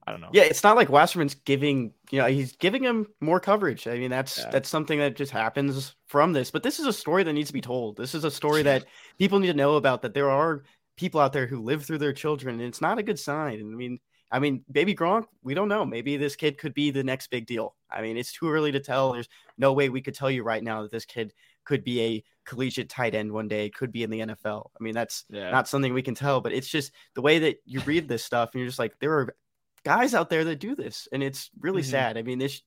[0.08, 0.30] I don't know.
[0.32, 3.88] Yeah, it's not like Wasserman's giving, you know, he's giving him more coverage.
[3.88, 4.50] I mean, that's yeah.
[4.50, 6.50] that's something that just happens from this.
[6.50, 7.98] But this is a story that needs to be told.
[7.98, 8.86] This is a story that
[9.20, 10.64] people need to know about that there are
[10.96, 13.60] people out there who live through their children and it's not a good sign.
[13.60, 14.00] And I mean,
[14.32, 15.86] I mean, baby Gronk, we don't know.
[15.86, 17.76] Maybe this kid could be the next big deal.
[17.92, 19.12] I mean, it's too early to tell.
[19.12, 21.34] There's no way we could tell you right now that this kid
[21.66, 24.70] could be a collegiate tight end one day, could be in the NFL.
[24.80, 25.52] I mean, that's yeah.
[25.52, 28.52] not something we can tell, but it's just the way that you read this stuff
[28.54, 29.36] and you're just like, there are
[29.84, 31.92] guys out there that do this, and it's really mm-hmm.
[31.92, 32.18] sad.
[32.18, 32.62] I mean, this,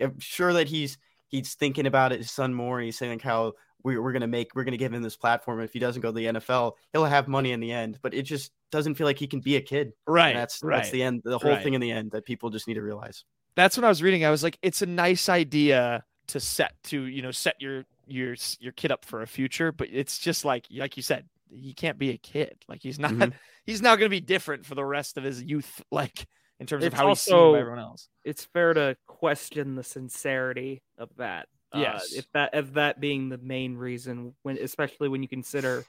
[0.00, 0.98] I'm sure that he's
[1.28, 4.26] he's thinking about it, his son more, and he's saying like how we, we're gonna
[4.26, 5.60] make we're gonna give him this platform.
[5.60, 7.98] If he doesn't go to the NFL, he'll have money in the end.
[8.02, 9.92] But it just doesn't feel like he can be a kid.
[10.06, 10.30] Right.
[10.30, 10.76] And that's right.
[10.76, 11.22] that's the end.
[11.24, 11.62] The whole right.
[11.62, 13.24] thing in the end that people just need to realize.
[13.56, 14.24] That's when I was reading.
[14.24, 18.34] I was like, it's a nice idea to set to you know set your your
[18.58, 21.98] your kid up for a future, but it's just like like you said, he can't
[21.98, 22.56] be a kid.
[22.68, 23.30] Like he's not mm-hmm.
[23.66, 25.82] he's not going to be different for the rest of his youth.
[25.90, 26.26] Like
[26.60, 28.08] in terms it's of how also, he's seen by everyone else.
[28.24, 31.48] It's fair to question the sincerity of that.
[31.72, 35.28] Uh, yes, uh, if that if that being the main reason, when especially when you
[35.28, 35.84] consider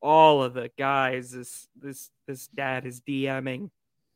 [0.00, 3.70] all of the guys this this this dad is DMing,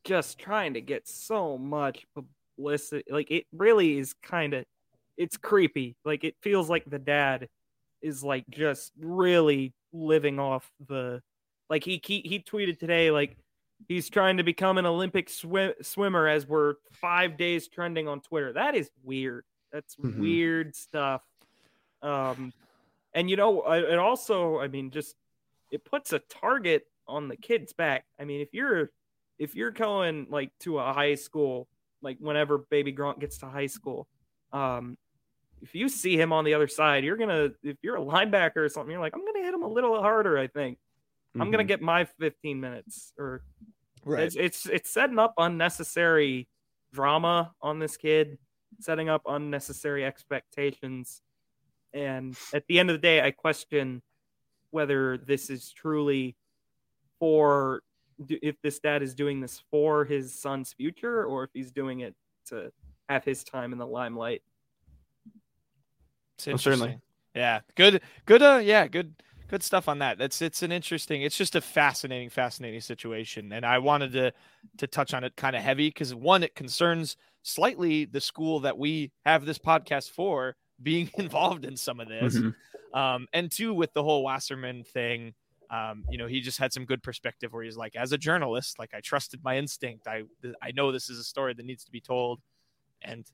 [0.05, 3.05] just trying to get so much publicity.
[3.11, 4.65] Like it really is kind of
[5.17, 5.97] it's creepy.
[6.05, 7.49] Like it feels like the dad
[8.03, 11.23] is like just really living off the
[11.71, 13.37] like he he, he tweeted today like
[13.89, 18.53] he's trying to become an Olympic swim, swimmer as we're five days trending on Twitter.
[18.53, 19.45] That is weird.
[19.73, 20.21] That's mm-hmm.
[20.21, 21.23] weird stuff.
[22.03, 22.53] Um,
[23.15, 25.15] and you know, it also, I mean, just
[25.71, 28.05] it puts a target on the kid's back.
[28.21, 28.91] I mean, if you're
[29.39, 31.69] if you're going like to a high school,
[32.03, 34.07] like whenever baby Gronk gets to high school,
[34.53, 34.97] um,
[35.63, 38.69] if you see him on the other side, you're gonna if you're a linebacker or
[38.69, 40.39] something, you're like, I'm gonna hit him a little harder.
[40.39, 40.79] I think
[41.37, 41.43] mm-hmm.
[41.43, 41.69] I'm gonna mm-hmm.
[41.69, 43.13] get my 15 minutes.
[43.19, 43.43] Or
[44.05, 44.25] right.
[44.25, 46.49] it's, it's it's setting up unnecessary
[46.93, 48.39] drama on this kid,
[48.81, 51.23] setting up unnecessary expectations,
[51.93, 54.03] and at the end of the day, I question
[54.71, 56.37] whether this is truly
[57.19, 57.83] for
[58.29, 62.15] if this dad is doing this for his son's future or if he's doing it
[62.47, 62.73] to
[63.09, 64.43] have his time in the limelight.
[66.45, 66.99] It's certainly.
[67.35, 67.61] Yeah.
[67.75, 68.03] Good.
[68.25, 68.43] Good.
[68.43, 68.61] Uh.
[68.63, 68.87] Yeah.
[68.89, 69.15] Good.
[69.49, 70.19] Good stuff on that.
[70.19, 71.23] That's it's an interesting.
[71.23, 74.33] It's just a fascinating, fascinating situation, and I wanted to
[74.79, 78.77] to touch on it kind of heavy because one, it concerns slightly the school that
[78.77, 82.99] we have this podcast for being involved in some of this, mm-hmm.
[82.99, 85.35] um, and two, with the whole Wasserman thing.
[85.71, 88.79] Um, you know, he just had some good perspective where he's like, as a journalist,
[88.79, 90.09] like I trusted my instinct.
[90.09, 90.23] I
[90.61, 92.41] I know this is a story that needs to be told,
[93.03, 93.25] and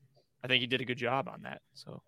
[0.43, 1.61] I think he did a good job on that.
[1.73, 2.03] So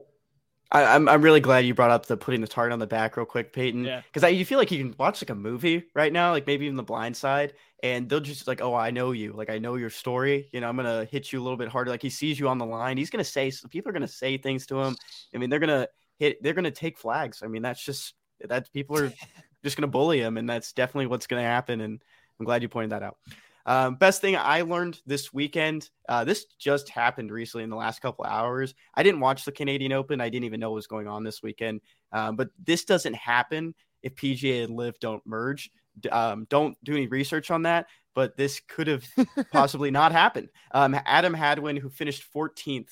[0.71, 2.87] I, am I'm, I'm really glad you brought up the putting the target on the
[2.87, 3.85] back real quick, Peyton.
[3.85, 4.01] Yeah.
[4.11, 6.75] Because you feel like you can watch like a movie right now, like maybe even
[6.75, 7.53] The Blind Side,
[7.83, 10.49] and they'll just like, oh, I know you, like I know your story.
[10.51, 11.91] You know, I'm gonna hit you a little bit harder.
[11.91, 14.65] Like he sees you on the line, he's gonna say people are gonna say things
[14.67, 14.95] to him.
[15.33, 15.87] I mean, they're gonna
[16.17, 17.41] hit, they're gonna take flags.
[17.43, 19.13] I mean, that's just that people are
[19.63, 21.81] just gonna bully him, and that's definitely what's gonna happen.
[21.81, 22.01] And
[22.39, 23.17] I'm glad you pointed that out.
[23.65, 25.89] Um, best thing I learned this weekend.
[26.07, 28.75] Uh, this just happened recently in the last couple hours.
[28.93, 30.21] I didn't watch the Canadian Open.
[30.21, 31.81] I didn't even know what was going on this weekend.
[32.11, 35.71] Um, but this doesn't happen if PGA and LIV don't merge.
[36.11, 37.87] Um, don't do any research on that.
[38.13, 39.03] But this could have
[39.51, 40.49] possibly not happened.
[40.71, 42.89] Um, Adam Hadwin, who finished 14th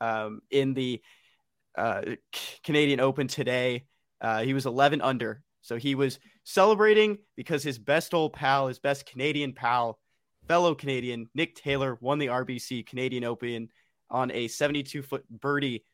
[0.00, 1.00] um, in the
[1.76, 2.02] uh,
[2.64, 3.86] Canadian Open today,
[4.20, 5.42] uh, he was 11 under.
[5.62, 9.98] So he was celebrating because his best old pal, his best Canadian pal,
[10.48, 13.68] fellow Canadian Nick Taylor won the RBC Canadian Open
[14.10, 15.84] on a 72 foot birdie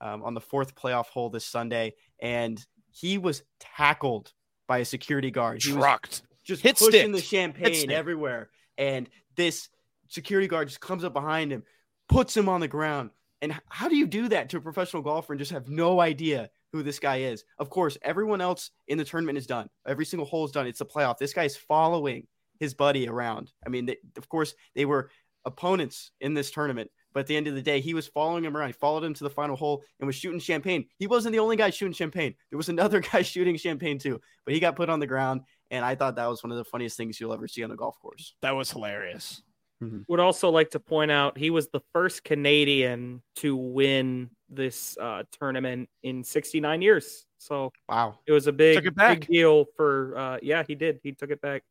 [0.00, 4.32] um, on the fourth playoff hole this Sunday, and he was tackled
[4.68, 5.62] by a security guard.
[5.62, 6.22] He Trucked.
[6.44, 8.48] just Hit pushing the champagne everywhere,
[8.78, 9.68] and this
[10.08, 11.64] security guard just comes up behind him,
[12.08, 13.10] puts him on the ground.
[13.42, 16.48] And how do you do that to a professional golfer and just have no idea
[16.72, 17.44] who this guy is?
[17.58, 19.68] Of course, everyone else in the tournament is done.
[19.86, 20.66] Every single hole is done.
[20.66, 21.18] It's a playoff.
[21.18, 22.26] This guy is following
[22.58, 23.52] his buddy around.
[23.64, 25.10] I mean, they, of course, they were
[25.44, 28.56] opponents in this tournament, but at the end of the day, he was following him
[28.56, 28.68] around.
[28.68, 30.86] He followed him to the final hole and was shooting champagne.
[30.98, 32.34] He wasn't the only guy shooting champagne.
[32.50, 35.42] There was another guy shooting champagne too, but he got put on the ground.
[35.70, 37.76] And I thought that was one of the funniest things you'll ever see on a
[37.76, 38.34] golf course.
[38.42, 39.42] That was hilarious.
[39.82, 40.00] Mm-hmm.
[40.08, 45.24] Would also like to point out he was the first Canadian to win this uh,
[45.32, 47.26] tournament in 69 years.
[47.38, 50.16] So wow, it was a big, big deal for.
[50.16, 51.00] Uh, yeah, he did.
[51.02, 51.62] He took it back.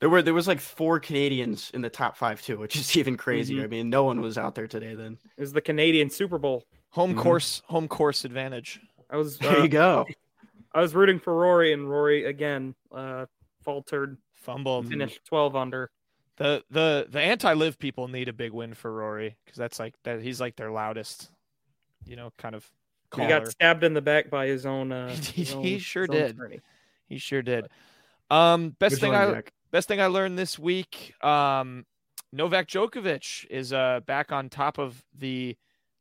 [0.00, 3.16] There were there was like four Canadians in the top five too, which is even
[3.16, 3.58] crazier.
[3.58, 3.64] Mm-hmm.
[3.64, 4.94] I mean, no one was out there today.
[4.94, 7.20] Then it was the Canadian Super Bowl home mm-hmm.
[7.20, 8.80] course home course advantage.
[9.10, 9.58] I was there.
[9.58, 10.06] Uh, you go.
[10.72, 13.26] I was rooting for Rory, and Rory again uh,
[13.62, 15.90] faltered, fumbled, finished twelve under.
[16.36, 19.94] The the the anti LIV people need a big win for Rory because that's like
[20.04, 21.30] that he's like their loudest,
[22.06, 22.68] you know, kind of.
[23.10, 23.26] Caller.
[23.26, 24.92] He got stabbed in the back by his own.
[24.92, 26.38] Uh, he, his own, he sure did.
[27.08, 27.66] He sure did.
[28.30, 29.52] Um, best Good thing I Jack.
[29.72, 31.86] Best thing I learned this week um,
[32.32, 35.56] Novak Djokovic is uh, back on top of the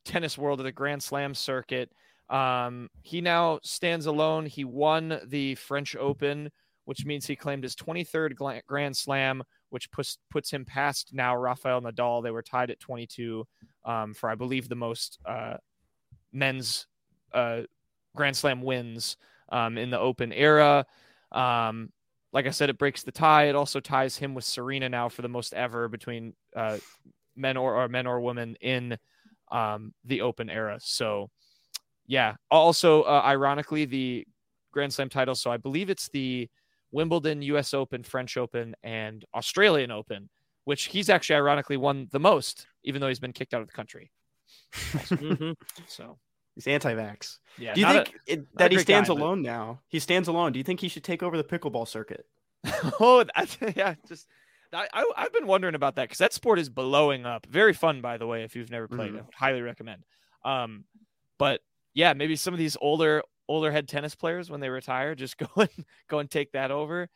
[0.06, 1.92] tennis world of the Grand Slam circuit.
[2.32, 4.48] Um, he now stands alone.
[4.48, 6.50] He won the French Open,
[6.86, 11.82] which means he claimed his 23rd Grand Slam, which puts puts him past now Rafael
[11.82, 12.24] Nadal.
[12.24, 13.46] They were tied at 22
[13.86, 15.58] um, for, I believe, the most uh,
[16.34, 16.88] men's
[17.34, 17.62] uh,
[18.16, 19.16] Grand Slam wins
[19.50, 20.88] um, in the Open era.
[21.32, 21.92] Um,
[22.32, 23.46] like I said, it breaks the tie.
[23.46, 26.78] It also ties him with Serena now for the most ever between uh,
[27.36, 28.98] men or, or men or women in
[29.52, 30.78] um, the Open era.
[30.80, 31.30] So,
[32.06, 32.36] yeah.
[32.52, 34.28] Also, uh, ironically, the
[34.72, 35.36] Grand Slam title.
[35.36, 36.50] So I believe it's the
[36.92, 37.74] Wimbledon, U.S.
[37.74, 40.30] Open, French Open, and Australian Open,
[40.66, 43.74] which he's actually ironically won the most, even though he's been kicked out of the
[43.74, 44.12] country.
[44.74, 45.52] mm-hmm.
[45.88, 46.18] So
[46.60, 47.38] He's anti-vax.
[47.58, 47.74] Yeah.
[47.74, 49.50] Do you think a, it, that he stands guy, alone but...
[49.50, 49.80] now?
[49.88, 50.52] He stands alone.
[50.52, 52.26] Do you think he should take over the pickleball circuit?
[53.00, 53.96] oh, that's, yeah.
[54.08, 54.28] Just
[54.74, 57.48] I, I have been wondering about that because that sport is blowing up.
[57.48, 58.44] Very fun, by the way.
[58.44, 59.20] If you've never played mm-hmm.
[59.20, 60.04] it, highly recommend.
[60.46, 60.84] Um,
[61.38, 61.62] but
[61.94, 65.48] yeah, maybe some of these older older head tennis players when they retire just go
[65.58, 67.10] and go and take that over.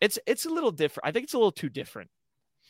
[0.00, 1.06] It's it's a little different.
[1.06, 2.10] I think it's a little too different.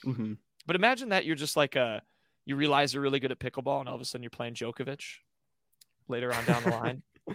[0.04, 0.34] Mm-hmm.
[0.66, 2.02] But imagine that you're just like a
[2.44, 5.02] you realize you're really good at pickleball and all of a sudden you're playing Djokovic
[6.08, 7.02] later on down the line.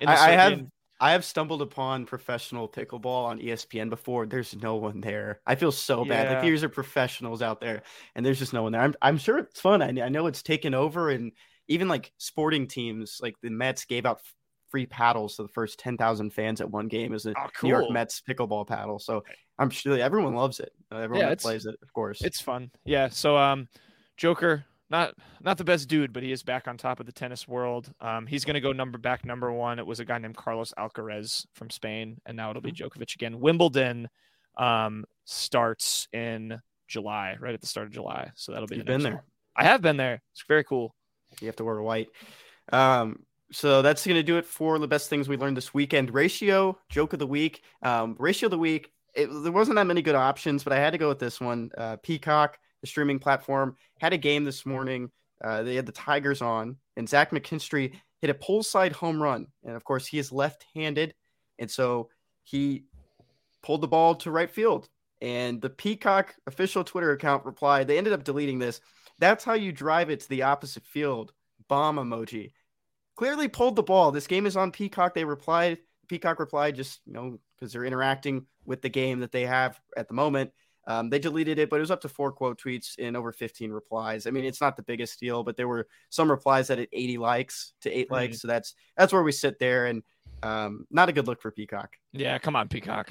[0.00, 0.60] The I, I, have
[1.00, 4.26] I have stumbled upon professional pickleball on ESPN before.
[4.26, 5.40] There's no one there.
[5.46, 6.26] I feel so bad.
[6.26, 6.50] Like Yeah.
[6.50, 7.82] these are professionals out there,
[8.16, 8.80] and there's just no one there.
[8.80, 9.82] I'm I'm sure it's fun.
[9.82, 11.30] I, I know it's taken over, and
[11.68, 14.20] even like sporting teams, like the Mets gave out
[14.70, 17.68] free paddles to the first ten thousand fans at one game as a Oh, New
[17.68, 17.90] York.
[17.92, 18.98] Mets pickleball paddle.
[18.98, 19.22] So
[19.60, 20.72] I'm sure everyone loves it.
[20.90, 22.20] Everyone Yeah, that plays it, of course.
[22.20, 22.72] It's fun.
[22.84, 23.08] Yeah.
[23.10, 23.68] So um
[24.16, 27.46] Joker, not not the best dude, but he is back on top of the tennis
[27.48, 27.84] world.
[28.00, 29.78] Um he's gonna go number back number one.
[29.78, 32.86] It was a guy named Carlos Alcaraz from Spain, and now it'll be Mm-hmm.
[33.00, 33.40] Djokovic again.
[33.40, 34.08] Wimbledon
[34.56, 38.30] um starts in July, right at the start of July.
[38.36, 39.14] So that'll be You've the been there.
[39.14, 39.22] one.
[39.56, 40.20] I have been there.
[40.32, 40.94] It's very cool.
[41.40, 42.08] You have to wear white.
[42.72, 46.12] Um, so that's going to do it for the best things we learned this weekend.
[46.12, 47.62] Ratio, joke of the week.
[47.82, 48.90] Um, ratio of the week.
[49.14, 51.70] It, there wasn't that many good options, but I had to go with this one.
[51.76, 55.10] Uh, Peacock, the streaming platform, had a game this morning.
[55.42, 59.46] Uh, they had the Tigers on, and Zach McKinstry hit a pull side home run.
[59.64, 61.14] And of course, he is left handed.
[61.58, 62.10] And so
[62.42, 62.84] he
[63.62, 64.88] pulled the ball to right field.
[65.22, 68.82] And the Peacock official Twitter account replied, they ended up deleting this.
[69.18, 71.32] That's how you drive it to the opposite field.
[71.68, 72.52] Bomb emoji.
[73.16, 74.12] Clearly pulled the ball.
[74.12, 75.14] This game is on Peacock.
[75.14, 75.78] They replied,
[76.08, 80.08] Peacock replied, just, you know, because they're interacting with the game that they have at
[80.08, 80.50] the moment.
[80.86, 83.70] Um, they deleted it, but it was up to four quote tweets and over 15
[83.70, 84.26] replies.
[84.26, 87.18] I mean, it's not the biggest deal, but there were some replies that had 80
[87.18, 88.28] likes to eight Right.
[88.30, 88.40] likes.
[88.40, 90.02] So that's that's where we sit there, and
[90.42, 91.96] um, not a good look for Peacock.
[92.12, 93.10] Yeah, come on, Peacock.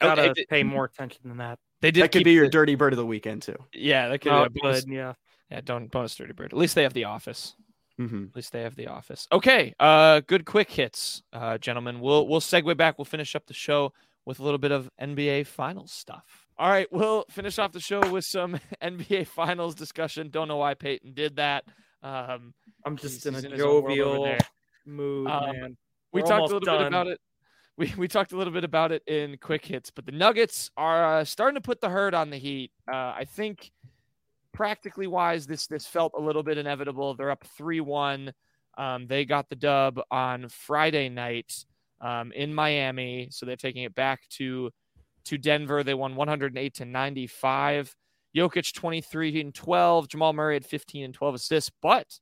[0.00, 1.58] Oh, Gotta they- pay more attention than that.
[1.80, 3.56] They did That could be your the- dirty bird of the weekend too.
[3.72, 5.12] Yeah, that could Oh, yeah, bonus, good, yeah.
[5.50, 6.52] yeah, don't bonus dirty bird.
[6.52, 7.54] At least they have the office.
[7.98, 8.24] Mm-hmm.
[8.30, 9.26] At least they have the office.
[9.32, 12.00] Okay, uh, good quick hits, uh, gentlemen.
[12.00, 12.98] We'll we'll segue back.
[12.98, 13.94] We'll finish up the show
[14.26, 16.45] with a little bit of NBA Finals stuff.
[16.58, 20.30] All right, we'll finish off the show with some NBA Finals discussion.
[20.30, 21.64] Don't know why Peyton did that.
[22.02, 22.54] Um,
[22.84, 24.38] I'm just in a his own world over jovial
[24.86, 25.76] mood, Um, man.
[26.12, 27.20] we talked a little bit about it.
[27.78, 31.18] We we talked a little bit about it in quick hits, but the Nuggets are
[31.18, 32.72] uh, starting to put the hurt on the Heat.
[32.90, 33.70] Uh, I think
[34.54, 37.14] practically wise, this this felt a little bit inevitable.
[37.16, 38.32] They're up three one.
[38.78, 41.52] Um, they got the dub on Friday night
[42.00, 44.70] um, in Miami, so they're taking it back to
[45.26, 45.82] to Denver.
[45.82, 47.94] They won 108 to 95.
[48.36, 50.08] Jokic 23 and 12.
[50.08, 52.18] Jamal Murray had 15 and 12 assists, but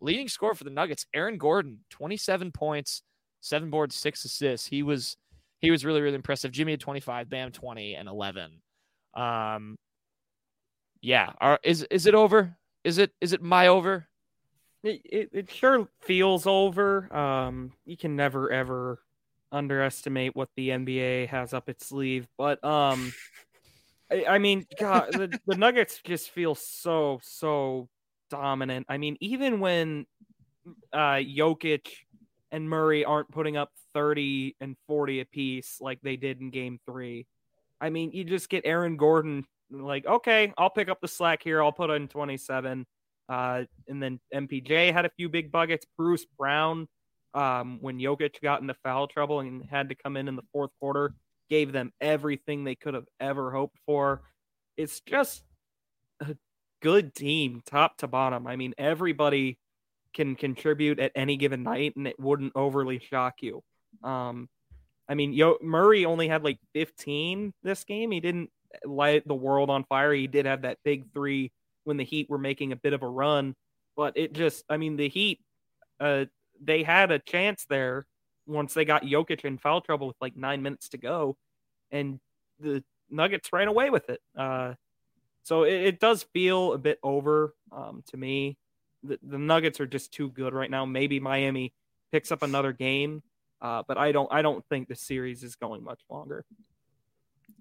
[0.00, 3.02] leading scorer for the Nuggets, Aaron Gordon, 27 points,
[3.40, 4.66] seven boards, six assists.
[4.66, 5.16] He was
[5.60, 6.52] he was really really impressive.
[6.52, 8.62] Jimmy had 25, Bam 20 and 11.
[9.14, 9.76] Um,
[11.00, 12.56] yeah, are, is is it over?
[12.84, 14.08] Is it is it my over?
[14.82, 17.14] It, it it sure feels over.
[17.14, 19.00] Um, you can never ever
[19.52, 23.12] underestimate what the NBA has up its sleeve, but um,
[24.10, 27.88] I, I mean, God, the, the Nuggets just feel so so
[28.30, 28.86] dominant.
[28.88, 30.06] I mean, even when
[30.92, 31.88] uh Jokic
[32.50, 37.26] and Murray aren't putting up thirty and forty apiece like they did in Game Three,
[37.80, 41.62] I mean, you just get Aaron Gordon like, okay, I'll pick up the slack here.
[41.62, 42.86] I'll put in twenty seven.
[43.28, 45.84] Uh, and then MPJ had a few big buckets.
[45.98, 46.88] Bruce Brown,
[47.34, 50.70] um, when Jokic got into foul trouble and had to come in in the fourth
[50.80, 51.14] quarter,
[51.50, 54.22] gave them everything they could have ever hoped for.
[54.76, 55.44] It's just
[56.20, 56.36] a
[56.80, 58.46] good team, top to bottom.
[58.46, 59.58] I mean, everybody
[60.14, 63.62] can contribute at any given night, and it wouldn't overly shock you.
[64.02, 64.48] Um,
[65.08, 68.10] I mean, Yo- Murray only had like 15 this game.
[68.10, 68.50] He didn't
[68.84, 70.12] light the world on fire.
[70.12, 71.52] He did have that big three
[71.84, 73.54] when the Heat were making a bit of a run,
[73.96, 75.40] but it just, I mean, the Heat,
[76.00, 76.26] uh,
[76.62, 78.06] they had a chance there
[78.46, 81.36] once they got Jokic in foul trouble with like nine minutes to go,
[81.90, 82.18] and
[82.58, 84.20] the Nuggets ran away with it.
[84.36, 84.74] Uh,
[85.42, 88.56] so it, it does feel a bit over um, to me.
[89.02, 90.84] The, the Nuggets are just too good right now.
[90.84, 91.72] Maybe Miami
[92.12, 93.22] picks up another game,
[93.60, 94.32] uh, but I don't.
[94.32, 96.44] I don't think the series is going much longer.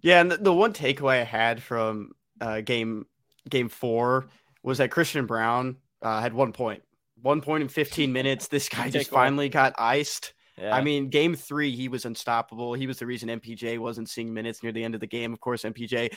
[0.01, 3.05] Yeah, and the, the one takeaway I had from uh, game
[3.49, 4.27] game four
[4.63, 6.83] was that Christian Braun uh, had one point,
[7.21, 8.47] one point in 15 minutes.
[8.47, 10.33] This guy just finally got iced.
[10.57, 10.75] Yeah.
[10.75, 12.73] I mean, game three, he was unstoppable.
[12.73, 15.31] He was the reason MPJ wasn't seeing minutes near the end of the game.
[15.31, 16.15] Of course, MPJ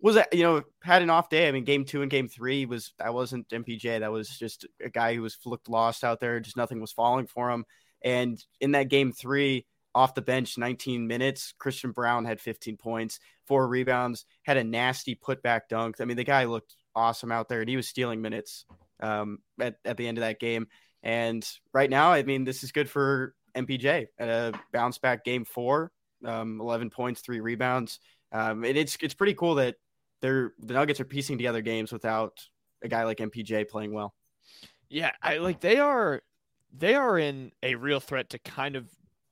[0.00, 1.48] was, you know, had an off day.
[1.48, 4.00] I mean, game two and game three was that wasn't MPJ.
[4.00, 6.40] That was just a guy who was looked lost out there.
[6.40, 7.64] Just nothing was falling for him.
[8.02, 13.18] And in that game three, off the bench, 19 minutes, Christian Braun had 15 points,
[13.46, 15.96] four rebounds, had a nasty putback dunk.
[16.00, 18.66] I mean, the guy looked awesome out there, and he was stealing minutes
[19.00, 20.66] um, at, at the end of that game.
[21.02, 25.44] And right now, I mean, this is good for MPJ at a bounce back game
[25.44, 25.92] four,
[26.24, 28.00] um, 11 points, three rebounds.
[28.32, 29.76] Um, and it's it's pretty cool that
[30.20, 32.32] they're the Nuggets are piecing together games without
[32.82, 34.14] a guy like MPJ playing well.
[34.88, 36.22] Yeah, I like they are
[36.76, 38.88] they are in a real threat to kind of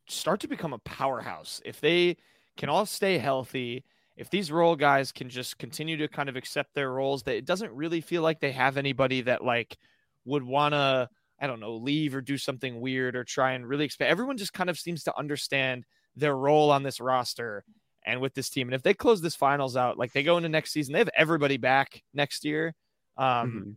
[0.09, 1.61] start to become a powerhouse.
[1.65, 2.17] If they
[2.57, 3.85] can all stay healthy,
[4.17, 7.45] if these role guys can just continue to kind of accept their roles, that it
[7.45, 9.77] doesn't really feel like they have anybody that like
[10.25, 11.09] would want to,
[11.41, 14.11] I don't know, leave or do something weird or try and really expand.
[14.11, 15.85] Everyone just kind of seems to understand
[16.17, 17.65] their role on this roster
[18.07, 18.69] and with this team.
[18.69, 21.11] And if they close this finals out, like they go into next season, they have
[21.17, 22.75] everybody back next year.
[23.17, 23.71] Um, Mm-hmm.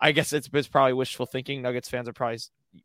[0.00, 1.60] I guess it's, it's probably wishful thinking.
[1.60, 2.38] Nuggets fans are probably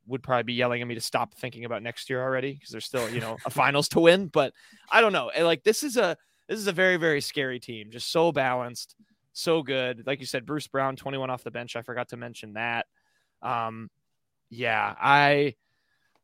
[0.07, 2.85] would probably be yelling at me to stop thinking about next year already because there's
[2.85, 4.27] still you know a finals to win.
[4.27, 4.51] But
[4.91, 5.29] I don't know.
[5.29, 7.91] And, Like this is a this is a very very scary team.
[7.91, 8.95] Just so balanced,
[9.33, 10.03] so good.
[10.05, 11.75] Like you said, Bruce Brown, 21 off the bench.
[11.75, 12.85] I forgot to mention that.
[13.41, 13.89] Um,
[14.49, 15.55] yeah, I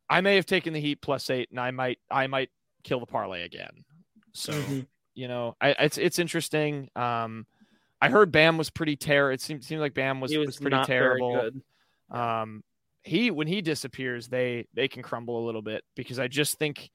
[0.10, 2.50] I may have taken the Heat plus eight, and I might I might
[2.84, 3.86] kill the parlay again.
[4.34, 4.88] So Mhm.
[5.14, 6.90] you know, I, it's it's interesting.
[6.96, 7.46] Um,
[8.02, 9.34] I heard Bam was pretty terrible.
[9.34, 11.34] It seemed seemed like Bam was was, was, pretty not terrible.
[11.34, 11.64] Very good.
[12.18, 12.64] Um,
[13.04, 16.90] he when he disappears, they they can crumble a little bit because I just think,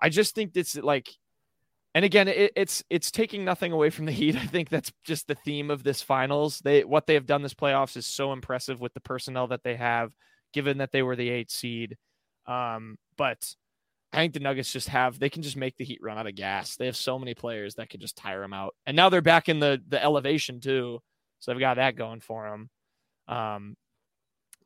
[0.00, 1.08] I just think it's like,
[1.94, 4.36] and again, it, it's it's taking nothing away from the Heat.
[4.36, 6.58] I think that's just the theme of this finals.
[6.58, 9.76] They what they have done this playoffs is so impressive with the personnel that they
[9.76, 10.12] have,
[10.52, 11.96] given that they were the eight seed.
[12.46, 13.54] Um, but
[14.12, 16.34] I think the Nuggets just have they can just make the Heat run out of
[16.34, 16.76] gas.
[16.76, 19.48] They have so many players that could just tire them out, and now they're back
[19.48, 21.00] in the the elevation too,
[21.38, 22.70] so they've got that going for them.
[23.28, 23.76] Um,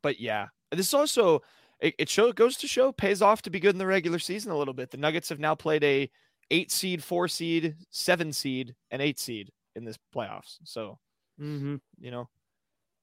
[0.03, 1.43] but yeah, this also
[1.81, 4.51] it, it show goes to show pays off to be good in the regular season
[4.51, 4.91] a little bit.
[4.91, 6.11] The Nuggets have now played a
[6.51, 10.59] eight seed, four seed, seven seed, and eight seed in this playoffs.
[10.65, 10.99] So
[11.39, 12.29] hmm you know,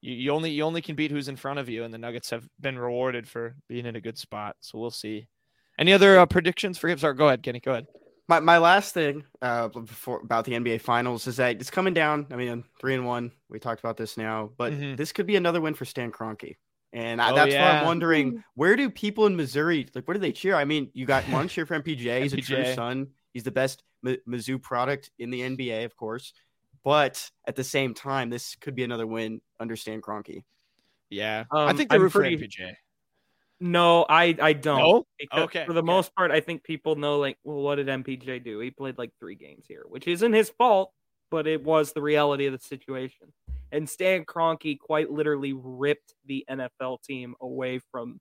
[0.00, 2.30] you, you only you only can beat who's in front of you, and the Nuggets
[2.30, 4.56] have been rewarded for being in a good spot.
[4.60, 5.28] So we'll see.
[5.78, 6.98] Any other uh, predictions for him?
[6.98, 7.60] Sorry, go ahead, Kenny.
[7.60, 7.86] Go ahead.
[8.28, 12.26] My my last thing uh before about the NBA finals is that it's coming down.
[12.30, 13.30] I mean, three and one.
[13.48, 14.96] We talked about this now, but Mhm.
[14.96, 16.56] this could be another win for Stan Kroenke.
[16.92, 17.80] And I, Oh, that's why yeah.
[17.80, 20.08] I'm wondering where do people in Missouri like?
[20.08, 20.54] Where do they cheer?
[20.56, 22.22] I mean, you got one cheer for MPJ.
[22.22, 23.08] He's a true son.
[23.36, 26.32] He's the best M- Mizzou product in the NBA, of course.
[26.84, 30.42] But at the same time, this could be another win under Stan Kroenke.
[31.10, 32.74] Yeah, I Um, think they I'm root for pretty- MPJ.
[33.60, 34.78] No, I I don't.
[34.78, 35.06] No?
[35.44, 35.86] Okay, For the okay.
[35.86, 38.58] most part, I think people know like, well, what did MPJ do?
[38.60, 40.94] He played like three games here, which isn't his fault,
[41.30, 43.34] but it was the reality of the situation.
[43.70, 48.18] And Stan Kroenke quite literally ripped the NFL team away from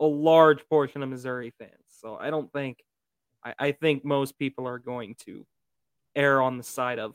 [0.00, 1.84] a large portion of Missouri fans.
[1.88, 2.78] So I don't think,
[3.44, 5.46] I, I think most people are going to
[6.14, 7.14] err on the side of,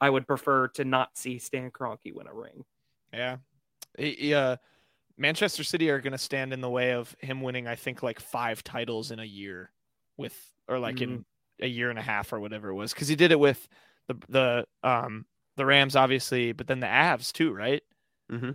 [0.00, 2.64] I would prefer to not see Stan Kroenke win a ring.
[3.12, 3.36] Yeah.
[3.98, 4.56] He- he, uh,
[5.18, 8.18] Manchester City are going to stand in the way of him winning, I think, like
[8.18, 9.70] five titles in a year
[10.16, 10.34] with,
[10.66, 11.24] or like in
[11.60, 12.94] a year and a half or whatever it was.
[12.94, 13.68] Cause he did it with
[14.08, 17.82] the, the, um, the Rams, obviously, but then the Avs too, right?
[18.32, 18.52] Mm-hmm.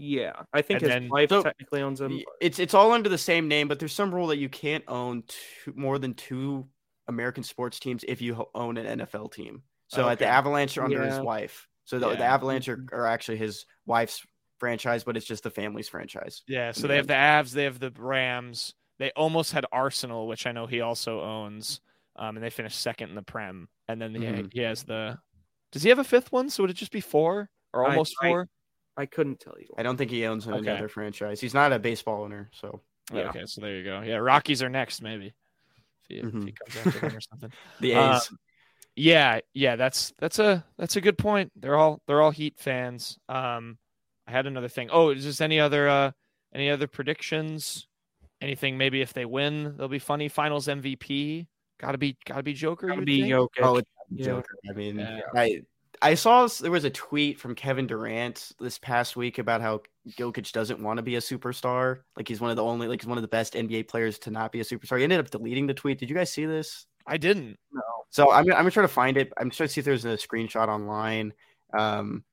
[0.00, 2.20] Yeah, I think And his then- wife So- technically owns them.
[2.40, 5.24] It's it's all under the same name, but there's some rule that you can't own
[5.26, 6.68] two, more than two
[7.08, 9.62] American sports teams if you own an NFL team.
[9.88, 10.32] So at the Okay.
[10.32, 11.66] Avalanche are under his wife.
[11.84, 14.22] So the, the Avalanche are, are actually his wife's
[14.60, 16.42] franchise, but it's just the family's franchise.
[16.46, 16.70] Yeah.
[16.72, 18.74] So they have the Avs, they have the Rams.
[18.98, 21.80] They almost had Arsenal, which I know he also owns.
[22.16, 23.68] Um, and they finished second in the Prem.
[23.88, 24.52] And then he, Mhm.
[24.52, 25.18] he has the,
[25.72, 26.50] does he have a fifth one?
[26.50, 28.48] So would it just be four or almost I- four?
[28.98, 29.68] I couldn't tell you.
[29.78, 30.72] I don't think he owns any Okay.
[30.76, 31.40] other franchise.
[31.40, 32.82] He's not a baseball owner, so
[33.12, 33.30] Yeah.
[33.30, 34.02] Okay, so there you go.
[34.02, 35.28] Yeah, Rockies are next, maybe.
[35.28, 36.56] If he, if he Mhm.
[36.58, 37.52] comes after them or something.
[37.80, 38.30] the Uh, A's.
[38.96, 41.52] Yeah, yeah, that's that's a that's a good point.
[41.54, 43.16] They're all they're all Heat fans.
[43.28, 43.78] Um,
[44.26, 44.88] I had another thing.
[44.90, 46.10] Oh, is this any other uh
[46.52, 47.86] any other predictions?
[48.40, 50.28] Anything maybe if they win, they'll be funny.
[50.28, 51.46] Finals MVP.
[51.80, 52.88] Gotta be gotta be Joker.
[52.88, 53.32] you Gotta be think?
[53.32, 53.62] Jokic.
[53.62, 54.24] oh, it's yeah.
[54.26, 54.56] Joker.
[54.68, 55.20] I mean, Yeah.
[55.34, 55.62] I
[56.00, 60.52] I saw there was a tweet from Kevin Durant this past week about how Jokic
[60.52, 62.00] doesn't want to be a superstar.
[62.16, 64.30] Like he's one of the only, like he's one of the best NBA players to
[64.30, 64.98] not be a superstar.
[64.98, 65.98] He ended up deleting the tweet.
[65.98, 66.86] Did you guys see this?
[67.06, 67.58] I didn't.
[67.72, 67.82] No.
[68.10, 69.32] So I'm, I'm gonna try to find it.
[69.38, 71.32] I'm trying to see if there's a screenshot online.
[71.76, 72.24] Um,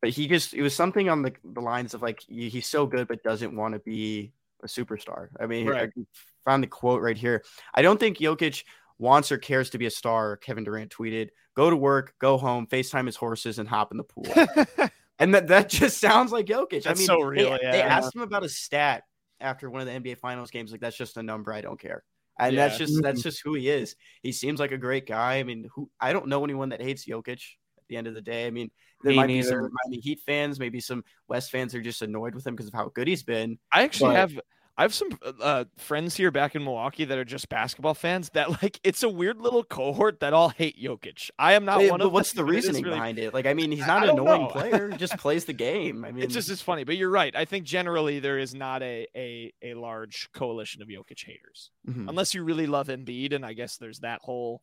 [0.00, 3.08] but he just it was something on the the lines of like he's so good
[3.08, 4.32] but doesn't want to be
[4.62, 5.28] a superstar.
[5.40, 5.90] I mean, Right.
[5.96, 6.02] I
[6.44, 7.44] found the quote right here.
[7.74, 8.64] I don't think Jokic
[8.98, 10.36] wants or cares to be a star.
[10.36, 14.04] Kevin Durant tweeted, "Go to work, go home, Facetime his horses, and hop in the
[14.04, 14.26] pool."
[15.18, 16.86] and that that just sounds like Jokic.
[16.86, 17.98] I mean, so they- real, They, yeah.
[17.98, 19.04] asked him about a stat
[19.40, 20.72] after one of the NBA Finals games.
[20.72, 21.52] Like that's just a number.
[21.52, 22.04] I don't care.
[22.38, 23.28] And that's just that's mm-hmm.
[23.28, 23.96] just who he is.
[24.22, 25.36] He seems like a great guy.
[25.36, 27.40] I mean, who I don't know anyone that hates Jokic.
[27.78, 28.70] At the end of the day, I mean,
[29.02, 29.70] there Me might be some.
[29.84, 32.90] Miami Heat fans, maybe some West fans are just annoyed with him because of how
[32.94, 33.58] good he's been.
[33.72, 34.40] I actually But- have
[34.78, 35.08] I have some
[35.40, 39.08] uh, friends here back in Milwaukee that are just basketball fans that like it's a
[39.08, 41.30] weird little cohort that all hate Jokic.
[41.38, 43.32] I am not Wait, one of what's the but it is reasoning really- behind it?
[43.32, 44.48] Like, I mean, he's not an annoying know.
[44.50, 44.90] player.
[44.90, 46.04] He just plays the game.
[46.04, 47.34] I mean, It's just as funny, but you're right.
[47.34, 51.70] I think generally there is not a a, a large coalition of Jokic haters.
[51.88, 52.08] Mhm.
[52.08, 54.60] unless you really love Embiid, and I guess there's that whole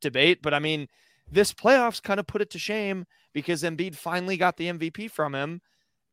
[0.00, 0.40] debate.
[0.42, 0.88] But I mean,
[1.30, 5.34] this playoffs kind of put it to shame because Embiid finally got the MVP from
[5.36, 5.60] him,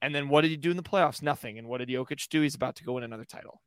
[0.02, 1.22] and then what did he do in the playoffs?
[1.22, 1.58] Nothing.
[1.58, 2.42] And what did Jokic do?
[2.42, 3.62] He's about to go win another title.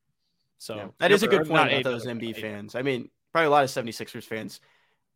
[0.59, 2.75] So Yeah, that is a good point about those Embiid fans.
[2.75, 4.61] I mean, probably a lot of 76ers fans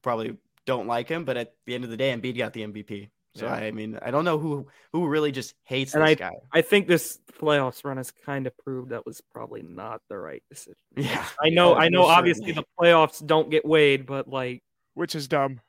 [0.03, 0.37] probably
[0.67, 3.11] don't like him, but at the end of the day, Embiid got the MVP.
[3.37, 3.53] So Yeah.
[3.55, 6.33] I mean, I don't know who who really just hates And this I- guy.
[6.53, 10.43] I think this playoffs run has kind of proved that was probably not the right
[10.49, 10.77] decision.
[10.97, 12.05] Yeah, I know, Yeah, I know.
[12.05, 12.65] Obviously, certainly.
[12.79, 14.63] the playoffs don't get weighed, but like,
[14.95, 15.61] which is dumb.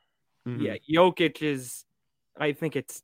[0.46, 0.96] Yeah, mm-hmm.
[0.96, 1.84] Jokic is.
[2.40, 3.02] I think it's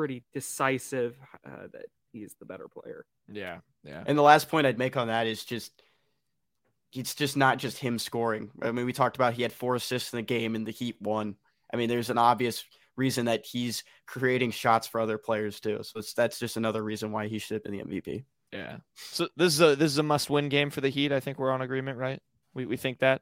[0.00, 1.14] pretty decisive
[1.46, 3.04] uh, that he's the better player.
[3.30, 4.02] Yeah, yeah.
[4.06, 5.72] And the last point I'd make on that is just
[6.94, 8.50] it's just not just him scoring.
[8.62, 10.96] I mean, we talked about he had four assists in the game and the Heat
[11.02, 11.34] won.
[11.70, 12.64] I mean, there's an obvious
[12.96, 15.80] reason that he's creating shots for other players too.
[15.82, 18.24] So it's, that's just another reason why he should have been the MVP.
[18.54, 18.78] Yeah.
[18.94, 21.12] So this is a this is a must win game for the Heat.
[21.12, 22.22] I think we're on agreement, right?
[22.54, 23.20] We we think that.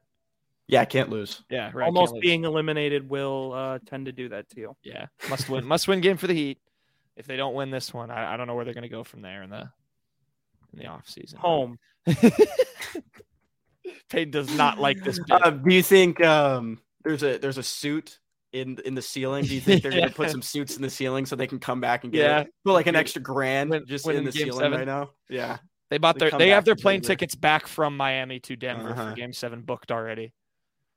[0.69, 1.43] Yeah, can't lose.
[1.49, 1.87] Yeah, right.
[1.87, 4.75] Almost being eliminated will uh, tend to do that to you.
[4.83, 5.65] Yeah, must win.
[5.65, 6.59] must win game for the Heat.
[7.19, 9.03] If they don't win this one, I, I don't know where they're going to go
[9.03, 9.69] from there in the
[10.73, 11.37] in the off season.
[11.41, 11.77] Home.
[14.09, 15.19] Payton does not like this.
[15.19, 15.31] Bit.
[15.31, 18.19] Uh, do you think um, there's a there's a suit
[18.53, 19.45] in in the ceiling?
[19.45, 19.99] Do you think they're Yeah.
[20.05, 22.39] gonna put some suits in the ceiling so they can come back and get Yeah.
[22.41, 22.53] it?
[22.65, 24.77] put like an extra grand Win- just win in in the ceiling seven?
[24.79, 25.11] right now?
[25.29, 25.57] Yeah,
[25.89, 27.07] they bought they their come they have their plane Denver.
[27.13, 29.09] tickets back from Miami to Denver Uh-huh.
[29.09, 30.33] for Game Seven booked already.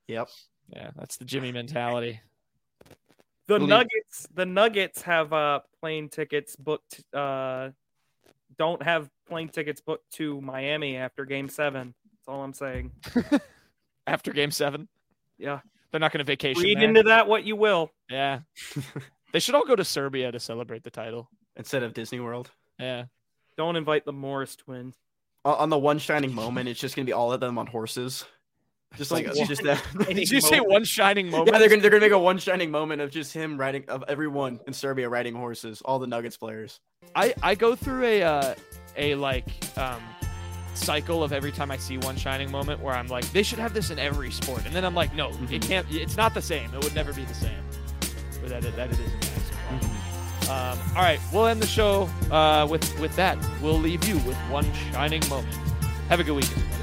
[0.09, 0.29] yep.
[0.68, 2.20] Yeah, that's the Jimmy mentality.
[3.49, 7.03] The Believe- Nuggets, the Nuggets have uh plane tickets booked.
[7.14, 7.70] Uh,
[8.59, 11.95] don't have plane tickets booked to Miami after Game Seven.
[12.05, 12.93] That's all I'm saying.
[14.07, 14.88] After Game Seven,
[15.38, 16.62] Yeah, they're not going to vacation.
[16.62, 16.84] read there.
[16.88, 17.90] into that what you will.
[18.11, 18.40] Yeah,
[19.32, 21.28] they should all go to Serbia to celebrate the title.
[21.57, 22.51] Instead of Disney World.
[22.80, 23.05] Yeah,
[23.57, 24.97] Don't invite the Morris twins.
[25.45, 28.24] O- On the one shining moment, it's just gonna be all of them on horses.
[28.97, 29.82] Just like Like just that.
[30.09, 31.51] did you say one shining moment?
[31.53, 34.05] Yeah, they're gonna they're gonna make a one shining moment of just him riding of
[34.09, 36.80] everyone in Serbia riding horses, all the Nuggets players.
[37.14, 38.55] I I go through a uh,
[38.97, 39.47] a like
[39.78, 40.03] um
[40.74, 43.74] cycle of every time I see one shining moment where I'm like they should have
[43.74, 45.55] this in every sport, and then I'm like no, Mm-hmm.
[45.55, 45.86] it can't.
[45.90, 46.72] It's not the same.
[46.74, 47.62] It would never be the same.
[48.40, 49.78] But that it, that it is in basketball.
[49.78, 50.51] Mm-hmm.
[50.51, 53.38] Um, all right, we'll end the show uh, with with that.
[53.62, 55.55] We'll leave you with one shining moment.
[56.09, 56.57] Have a good weekend.
[56.62, 56.82] everybody.